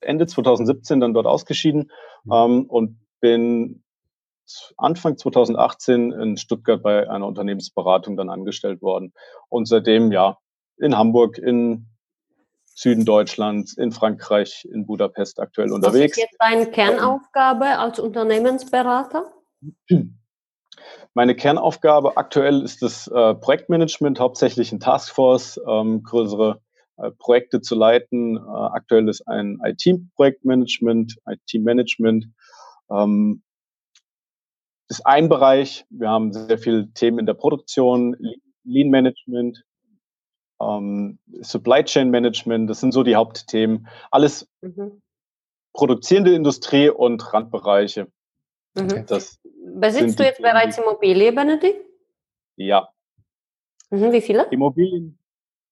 Ende 0.00 0.26
2017 0.26 1.00
dann 1.00 1.14
dort 1.14 1.26
ausgeschieden 1.26 1.90
mhm. 2.24 2.32
ähm, 2.32 2.64
und 2.66 2.98
bin 3.20 3.84
Anfang 4.76 5.16
2018 5.16 6.12
in 6.12 6.36
Stuttgart 6.36 6.82
bei 6.82 7.08
einer 7.08 7.26
Unternehmensberatung 7.26 8.16
dann 8.16 8.28
angestellt 8.28 8.82
worden. 8.82 9.12
Und 9.48 9.66
seitdem 9.66 10.12
ja 10.12 10.38
in 10.78 10.96
Hamburg, 10.96 11.38
in 11.38 11.86
Süden 12.74 13.04
Deutschlands, 13.04 13.76
in 13.76 13.92
Frankreich, 13.92 14.66
in 14.72 14.86
Budapest 14.86 15.38
aktuell 15.40 15.72
unterwegs. 15.72 16.16
Was 16.16 16.24
ist 16.24 16.30
jetzt 16.30 16.36
deine 16.40 16.70
Kernaufgabe 16.70 17.78
als 17.78 17.98
Unternehmensberater? 17.98 19.32
Meine 21.14 21.34
Kernaufgabe 21.34 22.16
aktuell 22.16 22.62
ist 22.62 22.82
das 22.82 23.06
äh, 23.08 23.34
Projektmanagement, 23.34 24.18
hauptsächlich 24.18 24.72
in 24.72 24.80
Taskforce, 24.80 25.60
ähm, 25.68 26.02
größere 26.02 26.60
äh, 26.96 27.10
Projekte 27.18 27.60
zu 27.60 27.74
leiten. 27.74 28.38
Äh, 28.38 28.40
aktuell 28.40 29.08
ist 29.08 29.28
ein 29.28 29.60
IT-Projektmanagement, 29.62 31.18
IT-Management. 31.26 32.26
Ähm, 32.90 33.42
ist 34.92 35.06
ein 35.06 35.28
Bereich. 35.28 35.86
Wir 35.90 36.10
haben 36.10 36.32
sehr 36.32 36.58
viele 36.58 36.92
Themen 36.92 37.18
in 37.18 37.26
der 37.26 37.34
Produktion, 37.34 38.16
Lean 38.64 38.90
Management, 38.90 39.64
ähm, 40.60 41.18
Supply 41.40 41.82
Chain 41.82 42.10
Management. 42.10 42.68
Das 42.68 42.80
sind 42.80 42.92
so 42.92 43.02
die 43.02 43.16
Hauptthemen. 43.16 43.88
Alles 44.10 44.46
mhm. 44.60 45.00
produzierende 45.72 46.34
Industrie 46.34 46.90
und 46.90 47.32
Randbereiche. 47.32 48.08
Mhm. 48.74 49.06
Besitzt 49.76 50.20
du 50.20 50.24
jetzt 50.24 50.42
bereits 50.42 50.76
Immobilien, 50.76 51.34
Benedikt? 51.34 51.80
Ja. 52.56 52.88
Mhm, 53.90 54.12
wie 54.12 54.20
viele? 54.20 54.44
Immobilien, 54.50 55.18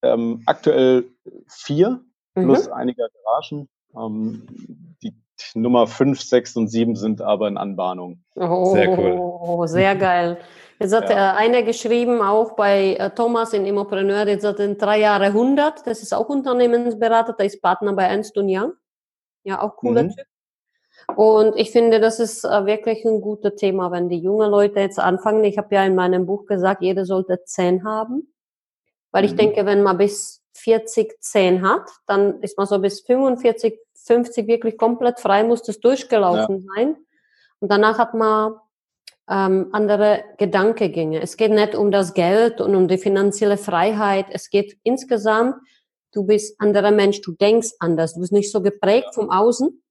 ähm, 0.02 0.42
aktuell 0.46 1.04
vier 1.46 2.02
mhm. 2.35 2.44
plus 2.44 2.68
einige 2.68 3.06
Garagen. 3.24 3.68
Ähm, 3.94 4.89
Nummer 5.55 5.87
fünf, 5.87 6.20
sechs 6.20 6.57
und 6.57 6.68
sieben 6.68 6.96
sind 6.96 7.22
aber 7.22 7.48
in 7.48 7.57
Anbahnung. 7.57 8.22
Oh, 8.37 8.72
sehr 8.72 8.98
cool. 8.98 9.68
Sehr 9.68 9.96
geil. 9.96 10.38
Jetzt 10.79 10.94
hat 10.94 11.11
ja. 11.11 11.35
einer 11.35 11.62
geschrieben, 11.62 12.22
auch 12.22 12.53
bei 12.53 12.94
äh, 12.94 13.11
Thomas 13.11 13.53
in 13.53 13.66
Immopreneur, 13.66 14.26
jetzt 14.26 14.46
hat 14.46 14.61
in 14.61 14.79
drei 14.79 15.00
Jahre 15.00 15.26
100, 15.26 15.87
das 15.87 16.03
ist 16.03 16.14
auch 16.14 16.29
Unternehmensberater, 16.31 17.35
der 17.35 17.46
ist 17.46 17.61
Partner 17.61 17.92
bei 17.92 18.05
Ernst 18.05 18.35
Young. 18.37 18.72
Ja, 19.44 19.61
auch 19.61 19.76
cooler 19.76 20.05
mhm. 20.05 20.11
Typ. 20.11 20.26
Und 21.16 21.57
ich 21.57 21.70
finde, 21.70 22.00
das 22.00 22.18
ist 22.18 22.44
äh, 22.44 22.66
wirklich 22.66 23.05
ein 23.05 23.20
gutes 23.20 23.57
Thema, 23.57 23.90
wenn 23.90 24.09
die 24.09 24.18
jungen 24.18 24.50
Leute 24.50 24.81
jetzt 24.81 24.98
anfangen. 24.98 25.44
Ich 25.44 25.59
habe 25.59 25.74
ja 25.74 25.85
in 25.85 25.94
meinem 25.94 26.24
Buch 26.24 26.46
gesagt, 26.46 26.83
jeder 26.83 27.05
sollte 27.05 27.42
zehn 27.44 27.85
haben. 27.85 28.33
Weil 29.11 29.24
ich 29.24 29.33
mhm. 29.33 29.38
denke, 29.38 29.66
wenn 29.66 29.83
man 29.83 29.98
bis 29.98 30.39
40 30.62 31.20
zehn 31.20 31.62
hat, 31.62 31.88
dann 32.07 32.40
ist 32.42 32.57
man 32.57 32.66
so 32.66 32.79
bis 32.79 33.01
45, 33.01 33.79
50 33.94 34.46
wirklich 34.46 34.79
komplett 34.79 35.20
frei, 35.20 35.44
muss 35.44 35.62
das 35.62 35.81
durchgelaufen 35.81 36.66
ja. 36.66 36.75
sein. 36.75 36.96
Und 37.61 37.70
danach 37.70 37.99
hat 37.99 38.14
man 38.14 38.55
ähm, 39.29 39.68
andere 39.73 40.25
Gedankengänge. 40.38 41.20
Es 41.20 41.37
geht 41.37 41.53
nicht 41.53 41.75
um 41.75 41.90
das 41.90 42.14
Geld 42.14 42.61
und 42.61 42.75
um 42.75 42.88
die 42.88 42.99
finanzielle 42.99 43.57
Freiheit. 43.57 44.27
Es 44.31 44.51
geht 44.51 44.79
insgesamt, 44.83 45.57
du 46.12 46.25
bist 46.25 46.61
anderer 46.61 46.90
Mensch, 46.90 47.20
du 47.20 47.33
denkst 47.33 47.70
anders, 47.79 48.14
du 48.14 48.20
bist 48.20 48.33
nicht 48.33 48.51
so 48.51 48.61
geprägt 48.61 49.14
vom 49.14 49.31
Außen, 49.31 49.83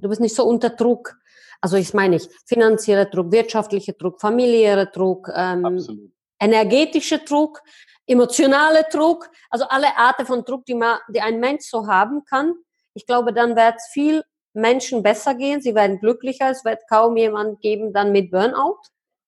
du 0.00 0.08
bist 0.08 0.20
nicht 0.20 0.34
so 0.34 0.44
unter 0.44 0.70
Druck. 0.70 1.16
Also 1.60 1.76
ich 1.76 1.92
meine 1.94 2.16
nicht 2.16 2.30
finanzieller 2.46 3.06
Druck, 3.06 3.32
wirtschaftlicher 3.32 3.92
Druck, 3.94 4.20
familiärer 4.20 4.86
Druck, 4.86 5.30
ähm, 5.34 6.12
energetischer 6.38 7.18
Druck, 7.18 7.60
emotionaler 8.06 8.84
Druck, 8.84 9.30
also 9.50 9.64
alle 9.68 9.96
Arten 9.96 10.26
von 10.26 10.44
Druck, 10.44 10.64
die 10.66 10.74
man, 10.74 10.98
die 11.08 11.20
ein 11.20 11.40
Mensch 11.40 11.64
so 11.64 11.86
haben 11.86 12.24
kann. 12.24 12.54
Ich 12.94 13.06
glaube, 13.06 13.32
dann 13.32 13.56
wird 13.56 13.74
es 13.76 13.88
viel 13.92 14.22
Menschen 14.52 15.02
besser 15.02 15.34
gehen, 15.34 15.60
sie 15.60 15.74
werden 15.74 15.98
glücklicher, 15.98 16.50
es 16.50 16.64
wird 16.64 16.80
kaum 16.88 17.16
jemand 17.16 17.60
geben 17.60 17.92
dann 17.92 18.12
mit 18.12 18.30
Burnout. 18.30 18.78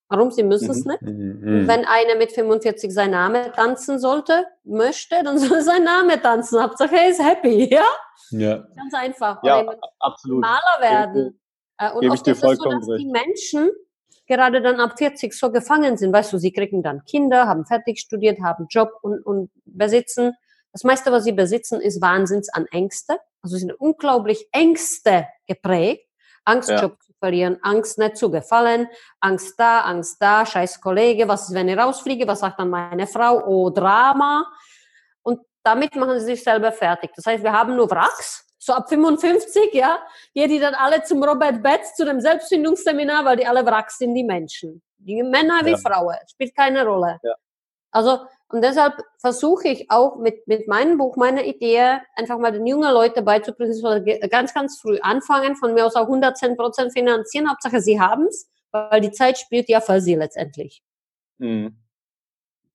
Warum? 0.09 0.31
Sie 0.31 0.45
müssen 0.45 0.71
es 0.71 0.85
mhm. 0.85 0.91
nicht. 0.93 1.03
Mhm. 1.03 1.69
Wenn 1.69 1.85
einer 1.85 2.15
mit 2.15 2.31
45 2.31 2.95
sein 2.95 3.11
Name 3.11 3.51
tanzen 3.53 3.99
sollte, 3.99 4.47
möchte, 4.63 5.23
dann 5.25 5.39
soll 5.39 5.63
sein 5.63 5.83
Name 5.83 6.21
tanzen. 6.21 6.63
Hauptsache 6.63 6.95
er 6.97 7.11
ist 7.11 7.23
happy, 7.23 7.69
ja? 7.73 7.85
Ja. 8.31 8.65
Ganz 8.77 8.95
einfach. 8.95 9.43
Ja, 9.43 9.65
absolut. 9.99 10.43
Maler 10.43 10.81
werden. 10.81 11.25
Gebe, 11.25 11.37
äh, 11.79 11.93
und 11.93 12.11
oft 12.11 12.27
ist 12.27 12.43
es 12.43 12.59
so, 12.59 12.71
dass 12.71 12.87
die 12.87 13.07
Menschen 13.07 13.71
gerade 14.27 14.61
dann 14.61 14.81
ab 14.81 14.99
40 14.99 15.33
so 15.33 15.51
gefangen 15.51 15.97
sind. 15.97 16.13
Weißt 16.13 16.33
du, 16.33 16.39
sie 16.39 16.53
kriegen 16.53 16.83
dann 16.83 17.05
Kinder, 17.05 17.47
haben 17.47 17.65
fertig 17.65 18.01
studiert, 18.01 18.41
haben 18.43 18.67
Job 18.69 18.91
und, 19.03 19.25
und 19.25 19.51
besitzen. 19.65 20.33
Das 20.73 20.85
meiste, 20.85 21.13
was 21.13 21.25
sie 21.25 21.33
besitzen, 21.33 21.81
ist 21.81 22.03
Wahnsinns 22.03 22.49
an 22.49 22.67
Ängste. 22.67 23.19
Also 23.43 23.57
sie 23.57 23.61
sind 23.61 23.73
unglaublich 23.73 24.49
Ängste 24.53 25.27
geprägt. 25.47 26.07
Angst, 26.47 26.69
ja. 26.71 26.81
Job 26.81 27.03
zu 27.03 27.13
verlieren, 27.19 27.59
Angst 27.63 27.99
nicht 27.99 28.17
zu 28.17 28.31
gefallen, 28.31 28.89
Angst 29.21 29.59
da, 29.59 29.81
Angst 29.81 30.17
da, 30.21 30.47
scheiß 30.47 30.81
Kollege, 30.81 31.27
was 31.29 31.49
ist, 31.49 31.55
wenn 31.55 31.69
ich 31.69 31.77
rausfliege, 31.77 32.27
was 32.27 32.41
sagt 32.41 32.61
dann 32.61 32.71
meine 32.71 33.07
Frau, 33.07 33.45
oh 33.47 33.71
Drama. 33.71 34.47
Und 35.23 35.41
damit 35.65 35.97
machen 35.97 36.21
sie 36.21 36.27
sich 36.27 36.45
selber 36.45 36.73
fertig. 36.73 37.11
Das 37.17 37.27
heißt, 37.27 37.43
wir 37.43 37.53
haben 37.53 37.75
nur 37.75 37.91
Wracks, 37.91 38.46
so 38.67 38.73
ab 38.73 38.89
55, 38.89 39.73
ja, 39.73 40.01
gehen 40.35 40.51
die 40.51 40.59
dann 40.59 40.75
alle 40.75 41.03
zum 41.05 41.23
Robert 41.23 41.63
Betz, 41.63 41.95
zu 41.95 42.05
dem 42.05 42.21
Selbstfindungsseminar, 42.21 43.25
weil 43.25 43.37
die 43.37 43.47
alle 43.47 43.65
Wracks 43.65 43.99
sind, 43.99 44.15
die 44.15 44.25
Menschen. 44.25 44.83
Die 44.99 45.23
Männer 45.23 45.65
wie 45.65 45.71
ja. 45.71 45.77
Frauen, 45.77 46.17
spielt 46.29 46.55
keine 46.55 46.85
Rolle. 46.85 47.19
Ja. 47.23 47.35
Also 47.93 48.19
und 48.49 48.63
deshalb 48.63 48.95
versuche 49.19 49.69
ich 49.69 49.91
auch 49.91 50.19
mit, 50.19 50.47
mit 50.47 50.69
meinem 50.69 50.99
Buch, 50.99 51.17
meiner 51.17 51.45
Idee, 51.45 51.99
einfach 52.15 52.39
mal 52.39 52.53
den 52.53 52.65
jungen 52.65 52.93
Leuten 52.93 53.25
beizubringen, 53.25 53.75
sollen 53.75 54.05
ganz, 54.31 54.55
ganz 54.55 54.79
früh 54.81 54.99
anfangen, 55.01 55.57
von 55.57 55.75
mir 55.75 55.85
aus 55.85 55.97
auch 55.97 56.03
110 56.03 56.57
Prozent 56.57 56.93
finanzieren, 56.93 57.51
Hauptsache 57.51 57.81
sie 57.81 58.01
haben 58.01 58.27
es, 58.27 58.49
weil 58.71 59.01
die 59.01 59.11
Zeit 59.11 59.39
spielt 59.39 59.69
ja 59.69 59.81
für 59.81 60.01
sie 60.01 60.15
letztendlich. 60.15 60.83
Mhm. 61.39 61.77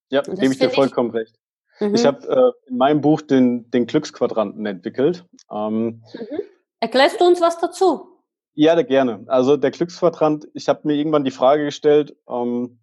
Ja, 0.10 0.21
gebe 0.21 0.47
ich 0.47 0.60
dir 0.60 0.69
vollkommen 0.69 1.10
ich, 1.12 1.15
recht. 1.15 1.39
Mhm. 1.82 1.96
Ich 1.96 2.06
habe 2.06 2.28
äh, 2.28 2.70
in 2.70 2.78
meinem 2.78 3.02
Buch 3.02 3.22
den, 3.22 3.70
den 3.72 3.88
Glücksquadranten 3.88 4.65
entwickelt. 4.65 5.26
Ähm, 5.52 6.04
mhm. 6.13 6.41
Erklärst 6.80 7.20
du 7.20 7.26
uns 7.26 7.41
was 7.41 7.60
dazu? 7.60 8.08
Ja, 8.54 8.80
gerne. 8.82 9.24
Also 9.28 9.58
der 9.58 9.72
Glücksquadrant, 9.72 10.48
ich 10.54 10.67
habe 10.70 10.82
mir 10.84 10.96
irgendwann 10.96 11.24
die 11.24 11.32
Frage 11.32 11.65
gestellt, 11.65 12.15
ähm, 12.30 12.80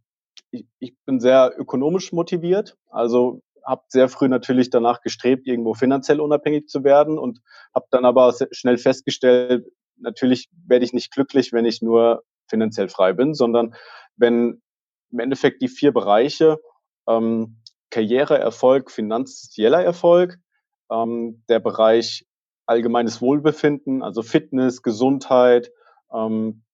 ich, 0.51 0.67
ich 0.79 0.95
bin 1.05 1.21
sehr 1.21 1.53
ökonomisch 1.57 2.13
motiviert, 2.13 2.77
also 2.89 3.43
habe 3.67 3.83
sehr 3.89 4.09
früh 4.09 4.29
natürlich 4.29 4.71
danach 4.71 5.03
gestrebt, 5.03 5.47
irgendwo 5.47 5.75
finanziell 5.75 6.21
unabhängig 6.21 6.69
zu 6.69 6.85
werden 6.85 7.19
und 7.19 7.41
habe 7.75 7.87
dann 7.91 8.07
aber 8.07 8.35
schnell 8.51 8.79
festgestellt, 8.79 9.67
natürlich 9.97 10.49
werde 10.67 10.85
ich 10.87 10.95
nicht 10.95 11.13
glücklich, 11.13 11.53
wenn 11.53 11.67
ich 11.67 11.83
nur 11.83 12.23
finanziell 12.49 12.89
frei 12.89 13.13
bin, 13.13 13.35
sondern 13.35 13.75
wenn 14.17 14.63
im 15.11 15.19
Endeffekt 15.19 15.61
die 15.61 15.69
vier 15.69 15.93
Bereiche 15.93 16.59
ähm, 17.07 17.61
Karriereerfolg, 17.91 18.91
finanzieller 18.91 19.83
Erfolg, 19.83 20.39
ähm, 20.91 21.43
der 21.49 21.61
Bereich 21.61 22.27
allgemeines 22.67 23.23
Wohlbefinden, 23.23 24.03
also 24.03 24.23
Fitness, 24.23 24.83
Gesundheit, 24.83 25.73
ähm, 26.13 26.65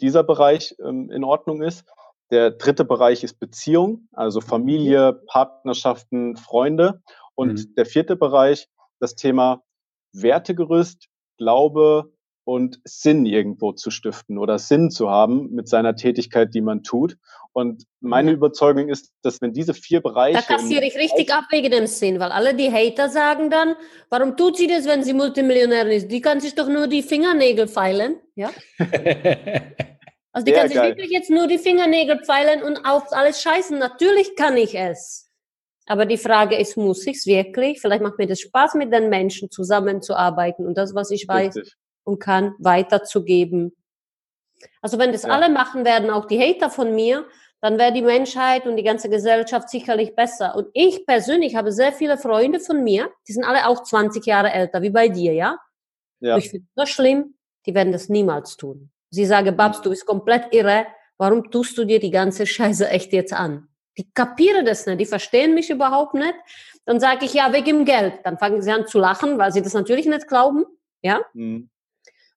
dieser 0.00 0.24
Bereich 0.24 0.74
ähm, 0.84 1.10
in 1.10 1.24
Ordnung 1.24 1.62
ist. 1.62 1.84
Der 2.30 2.50
dritte 2.50 2.84
Bereich 2.84 3.22
ist 3.22 3.38
Beziehung, 3.38 4.08
also 4.12 4.40
Familie, 4.40 5.12
Partnerschaften, 5.26 6.36
Freunde. 6.36 7.02
Und 7.34 7.52
mhm. 7.52 7.74
der 7.76 7.86
vierte 7.86 8.16
Bereich, 8.16 8.68
das 8.98 9.14
Thema 9.14 9.62
Wertegerüst, 10.12 11.08
Glaube 11.38 12.12
und 12.46 12.78
Sinn 12.84 13.26
irgendwo 13.26 13.72
zu 13.72 13.90
stiften 13.90 14.38
oder 14.38 14.60
Sinn 14.60 14.92
zu 14.92 15.10
haben 15.10 15.50
mit 15.50 15.68
seiner 15.68 15.96
Tätigkeit, 15.96 16.54
die 16.54 16.60
man 16.60 16.84
tut. 16.84 17.16
Und 17.52 17.82
meine 18.00 18.30
mhm. 18.30 18.36
Überzeugung 18.36 18.88
ist, 18.88 19.10
dass 19.22 19.42
wenn 19.42 19.52
diese 19.52 19.74
vier 19.74 20.00
Bereiche. 20.00 20.38
Da 20.38 20.54
kassiere 20.56 20.86
ich 20.86 20.94
richtig 20.96 21.34
ab 21.34 21.46
wegen 21.50 21.72
dem 21.72 21.88
Sinn, 21.88 22.20
weil 22.20 22.30
alle 22.30 22.54
die 22.54 22.70
Hater 22.70 23.08
sagen 23.08 23.50
dann, 23.50 23.74
warum 24.10 24.36
tut 24.36 24.58
sie 24.58 24.68
das, 24.68 24.86
wenn 24.86 25.02
sie 25.02 25.12
Multimillionärin 25.12 25.90
ist? 25.90 26.08
Die 26.08 26.20
kann 26.20 26.38
sich 26.38 26.54
doch 26.54 26.68
nur 26.68 26.86
die 26.86 27.02
Fingernägel 27.02 27.66
feilen, 27.66 28.20
ja? 28.36 28.50
Also 30.32 30.44
die 30.44 30.52
Sehr 30.52 30.60
kann 30.60 30.68
sich 30.68 30.76
geil. 30.76 30.90
wirklich 30.90 31.10
jetzt 31.10 31.30
nur 31.30 31.46
die 31.46 31.56
Fingernägel 31.56 32.22
pfeilen 32.22 32.62
und 32.62 32.84
auf 32.84 33.04
alles 33.12 33.40
scheißen. 33.40 33.78
Natürlich 33.78 34.36
kann 34.36 34.58
ich 34.58 34.74
es. 34.74 35.30
Aber 35.86 36.04
die 36.04 36.18
Frage 36.18 36.58
ist, 36.58 36.76
muss 36.76 37.06
ich 37.06 37.16
es 37.16 37.26
wirklich? 37.26 37.80
Vielleicht 37.80 38.02
macht 38.02 38.18
mir 38.18 38.26
das 38.26 38.40
Spaß, 38.40 38.74
mit 38.74 38.92
den 38.92 39.08
Menschen 39.08 39.50
zusammenzuarbeiten 39.50 40.66
und 40.66 40.76
das, 40.76 40.94
was 40.94 41.10
ich 41.10 41.26
weiß 41.26 41.56
Richtig. 41.56 41.76
Und 42.06 42.20
kann, 42.20 42.54
weiterzugeben. 42.58 43.76
Also 44.80 44.98
wenn 44.98 45.12
das 45.12 45.24
ja. 45.24 45.30
alle 45.30 45.50
machen 45.50 45.84
werden, 45.84 46.10
auch 46.10 46.26
die 46.26 46.40
Hater 46.40 46.70
von 46.70 46.94
mir, 46.94 47.26
dann 47.60 47.78
wäre 47.78 47.92
die 47.92 48.02
Menschheit 48.02 48.66
und 48.66 48.76
die 48.76 48.82
ganze 48.82 49.08
Gesellschaft 49.08 49.68
sicherlich 49.68 50.14
besser. 50.14 50.54
Und 50.54 50.68
ich 50.72 51.04
persönlich 51.06 51.56
habe 51.56 51.72
sehr 51.72 51.92
viele 51.92 52.16
Freunde 52.16 52.60
von 52.60 52.82
mir, 52.84 53.10
die 53.26 53.32
sind 53.32 53.44
alle 53.44 53.66
auch 53.66 53.82
20 53.82 54.24
Jahre 54.24 54.52
älter, 54.52 54.82
wie 54.82 54.90
bei 54.90 55.08
dir, 55.08 55.32
ja? 55.32 55.58
ja. 56.20 56.34
Und 56.34 56.44
ich 56.44 56.50
finde 56.50 56.66
das 56.76 56.90
schlimm, 56.90 57.34
die 57.66 57.74
werden 57.74 57.92
das 57.92 58.08
niemals 58.08 58.56
tun. 58.56 58.90
Sie 59.10 59.24
sagen, 59.24 59.56
Babs, 59.56 59.80
du 59.80 59.90
bist 59.90 60.06
komplett 60.06 60.54
irre. 60.54 60.86
Warum 61.18 61.50
tust 61.50 61.76
du 61.78 61.84
dir 61.84 61.98
die 61.98 62.10
ganze 62.10 62.46
Scheiße 62.46 62.88
echt 62.88 63.12
jetzt 63.12 63.32
an? 63.32 63.68
Die 63.98 64.10
kapieren 64.12 64.66
das 64.66 64.84
nicht, 64.86 65.00
die 65.00 65.06
verstehen 65.06 65.54
mich 65.54 65.70
überhaupt 65.70 66.14
nicht. 66.14 66.34
Dann 66.84 67.00
sage 67.00 67.24
ich, 67.24 67.34
ja, 67.34 67.52
wegen 67.52 67.78
dem 67.78 67.84
Geld. 67.84 68.20
Dann 68.24 68.38
fangen 68.38 68.62
sie 68.62 68.70
an 68.70 68.86
zu 68.86 68.98
lachen, 68.98 69.38
weil 69.38 69.50
sie 69.52 69.62
das 69.62 69.72
natürlich 69.72 70.06
nicht 70.06 70.28
glauben. 70.28 70.66
Ja? 71.02 71.22
Mhm. 71.32 71.70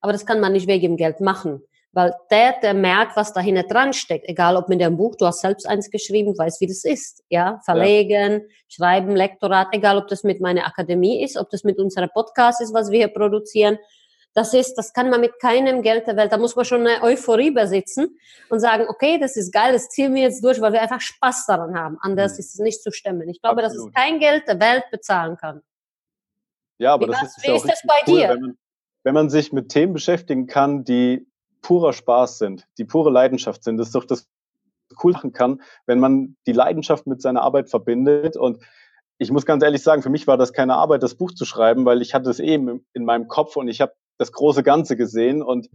Aber 0.01 0.13
das 0.13 0.25
kann 0.25 0.39
man 0.39 0.53
nicht 0.53 0.67
wegen 0.67 0.91
dem 0.91 0.97
Geld 0.97 1.19
machen. 1.21 1.61
Weil 1.91 2.13
der, 2.29 2.53
der 2.61 2.75
merkt, 2.75 3.15
was 3.15 3.33
dahinter 3.33 3.63
dran 3.63 3.93
steckt, 3.93 4.29
egal 4.29 4.55
ob 4.57 4.69
mit 4.69 4.79
dem 4.79 4.95
Buch, 4.95 5.15
du 5.15 5.25
hast 5.25 5.41
selbst 5.41 5.67
eins 5.67 5.89
geschrieben, 5.89 6.37
weiß, 6.37 6.61
wie 6.61 6.67
das 6.67 6.83
ist. 6.83 7.23
Ja, 7.29 7.59
verlegen, 7.65 8.33
ja. 8.33 8.47
schreiben, 8.67 9.15
Lektorat, 9.15 9.69
egal 9.71 9.97
ob 9.97 10.07
das 10.07 10.23
mit 10.23 10.39
meiner 10.39 10.67
Akademie 10.67 11.23
ist, 11.23 11.35
ob 11.35 11.49
das 11.49 11.63
mit 11.63 11.79
unserer 11.79 12.07
Podcast 12.07 12.61
ist, 12.61 12.73
was 12.75 12.91
wir 12.91 12.99
hier 12.99 13.07
produzieren. 13.07 13.79
Das 14.33 14.53
ist, 14.53 14.75
das 14.75 14.93
kann 14.93 15.09
man 15.09 15.19
mit 15.19 15.39
keinem 15.39 15.81
Geld 15.81 16.05
der 16.05 16.15
Welt. 16.15 16.31
Da 16.31 16.37
muss 16.37 16.55
man 16.55 16.63
schon 16.63 16.85
eine 16.85 17.01
Euphorie 17.01 17.49
besitzen 17.49 18.19
und 18.49 18.59
sagen, 18.59 18.85
okay, 18.87 19.17
das 19.19 19.35
ist 19.35 19.51
geil, 19.51 19.73
das 19.73 19.89
ziehen 19.89 20.13
wir 20.13 20.21
jetzt 20.21 20.43
durch, 20.43 20.61
weil 20.61 20.73
wir 20.73 20.81
einfach 20.81 21.01
Spaß 21.01 21.47
daran 21.47 21.75
haben. 21.75 21.97
Anders 22.01 22.33
mhm. 22.33 22.39
ist 22.39 22.53
es 22.53 22.59
nicht 22.59 22.83
zu 22.83 22.91
stemmen. 22.91 23.27
Ich 23.29 23.41
glaube, 23.41 23.63
Absolut. 23.63 23.87
dass 23.87 24.01
es 24.01 24.03
kein 24.03 24.19
Geld 24.19 24.47
der 24.47 24.59
Welt 24.59 24.83
bezahlen 24.91 25.37
kann. 25.37 25.63
Ja, 26.77 26.93
aber 26.93 27.07
wie 27.07 27.11
das 27.11 27.23
ist, 27.23 27.43
wie 27.43 27.51
ist 27.51 27.67
das 27.67 27.81
bei 27.85 27.95
cool, 28.07 28.17
dir? 28.17 28.55
Wenn 29.03 29.13
man, 29.13 29.29
sich 29.29 29.53
mit 29.53 29.69
Themen 29.69 29.93
beschäftigen 29.93 30.47
kann, 30.47 30.83
die 30.83 31.27
purer 31.61 31.93
Spaß 31.93 32.37
sind, 32.37 32.67
die 32.77 32.85
pure 32.85 33.11
Leidenschaft 33.11 33.63
sind, 33.63 33.79
ist 33.79 33.95
doch 33.95 34.05
das 34.05 34.27
cool 35.03 35.13
machen 35.13 35.33
kann, 35.33 35.61
wenn 35.85 35.99
man 35.99 36.35
die 36.47 36.51
Leidenschaft 36.51 37.05
mit 37.07 37.21
seiner 37.21 37.41
Arbeit 37.41 37.69
verbindet 37.69 38.35
und 38.35 38.63
ich 39.21 39.31
muss 39.31 39.45
ganz 39.45 39.63
ehrlich 39.63 39.83
sagen, 39.83 40.01
für 40.01 40.09
mich 40.09 40.27
war 40.27 40.37
das 40.37 40.53
keine 40.53 40.75
Arbeit, 40.75 41.03
das 41.03 41.15
Buch 41.15 41.33
zu 41.33 41.43
schreiben, 41.43 41.85
weil 41.85 42.01
ich 42.01 42.13
hatte 42.13 42.29
es 42.29 42.39
eben 42.39 42.85
in 42.93 43.03
meinem 43.03 43.27
Kopf 43.27 43.57
und 43.57 43.67
ich 43.67 43.81
habe 43.81 43.93
das 44.17 44.31
große 44.31 44.63
Ganze 44.63 44.95
gesehen 44.95 45.43
und 45.43 45.69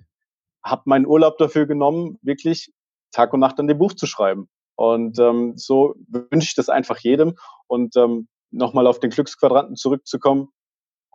habe 0.65 0.83
meinen 0.87 1.07
Urlaub 1.07 1.37
dafür 1.37 1.67
genommen, 1.67 2.19
wirklich 2.23 2.73
Tag 3.13 3.35
und 3.35 3.41
Nacht 3.41 3.61
an 3.61 3.67
dem 3.67 3.79
Buch 3.79 3.93
zu 3.93 4.07
schreiben. 4.07 4.49
Und 4.77 5.19
ähm, 5.19 5.53
so 5.57 5.95
wünsche 6.09 6.49
ich 6.49 6.55
das 6.55 6.71
einfach 6.71 6.99
jedem. 6.99 7.37
Und 7.67 7.97
ähm, 7.97 8.29
nochmal 8.51 8.87
auf 8.87 8.99
den 8.99 9.11
Glücksquadranten 9.11 9.77
zurückzukommen, 9.77 10.49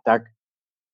da 0.04 0.20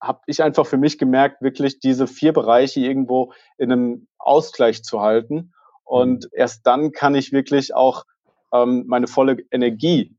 habe 0.01 0.21
ich 0.27 0.43
einfach 0.43 0.67
für 0.67 0.77
mich 0.77 0.99
gemerkt, 0.99 1.43
wirklich 1.43 1.79
diese 1.79 2.07
vier 2.07 2.33
Bereiche 2.33 2.81
irgendwo 2.81 3.33
in 3.59 3.73
einem 3.73 4.09
Ausgleich 4.19 4.83
zu 4.83 5.01
halten. 5.01 5.53
Und 5.85 6.29
erst 6.33 6.67
dann 6.67 6.93
kann 6.93 7.15
ich 7.15 7.33
wirklich 7.33 7.75
auch 7.75 8.05
ähm, 8.53 8.85
meine 8.87 9.07
volle 9.07 9.39
Energie, 9.51 10.17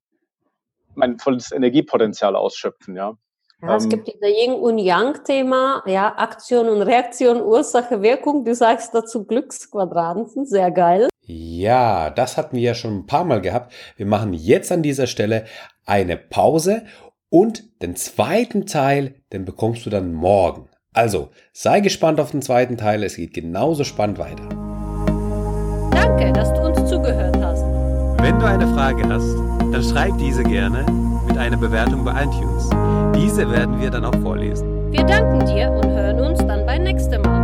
mein 0.96 1.20
volles 1.20 1.52
Energiepotenzial 1.52 2.36
ausschöpfen, 2.36 2.96
ja. 2.96 3.18
Ja, 3.62 3.76
es 3.76 3.86
ähm, 3.86 3.90
gibt 3.90 4.08
dieses 4.08 4.38
Yin 4.38 4.54
und 4.54 4.78
Yang-Thema, 4.78 5.84
ja, 5.88 6.16
Aktion 6.16 6.70
und 6.70 6.84
Reaktion, 6.84 7.42
Ursache, 7.42 8.04
Wirkung. 8.04 8.46
Du 8.46 8.54
sagst 8.54 8.94
dazu 8.94 9.26
Glücksquadranten, 9.26 10.46
sehr 10.46 10.70
geil. 10.70 11.10
Ja, 11.22 12.12
das 12.12 12.38
hatten 12.38 12.56
wir 12.56 12.64
ja 12.64 12.76
schon 12.76 13.00
ein 13.00 13.06
paar 13.08 13.26
Mal 13.26 13.42
gehabt. 13.42 13.74
Wir 13.96 14.06
machen 14.06 14.34
jetzt 14.34 14.72
an 14.72 14.84
dieser 14.84 15.08
Stelle 15.08 15.46
eine 15.86 16.18
Pause 16.18 16.86
und 17.30 17.82
den 17.82 17.96
zweiten 17.96 18.66
Teil, 18.66 19.17
den 19.34 19.46
bekommst 19.46 19.86
du 19.86 19.90
dann 19.90 20.14
morgen. 20.14 20.68
Also, 20.94 21.30
sei 21.54 21.80
gespannt 21.82 22.20
auf 22.20 22.32
den 22.32 22.42
zweiten 22.42 22.78
Teil, 22.78 23.04
es 23.04 23.16
geht 23.16 23.34
genauso 23.34 23.84
spannend 23.84 24.18
weiter. 24.18 24.48
Danke, 25.92 26.34
dass 26.34 26.52
du 26.54 26.62
uns 26.62 26.90
zugehört 26.90 27.38
hast. 27.38 27.64
Wenn 28.22 28.40
du 28.40 28.46
eine 28.46 28.68
Frage 28.74 29.08
hast, 29.08 29.36
dann 29.72 29.84
schreib 29.84 30.18
diese 30.18 30.44
gerne 30.44 30.86
mit 31.28 31.38
einer 31.38 31.58
Bewertung 31.58 32.04
bei 32.04 32.24
iTunes. 32.24 32.70
Diese 33.16 33.50
werden 33.52 33.80
wir 33.80 33.92
dann 33.92 34.06
auch 34.06 34.16
vorlesen. 34.22 34.92
Wir 34.92 35.04
danken 35.04 35.46
dir 35.46 35.70
und 35.72 35.90
hören 35.90 36.20
uns 36.20 36.40
dann 36.40 36.66
beim 36.66 36.84
nächsten 36.84 37.22
Mal. 37.22 37.37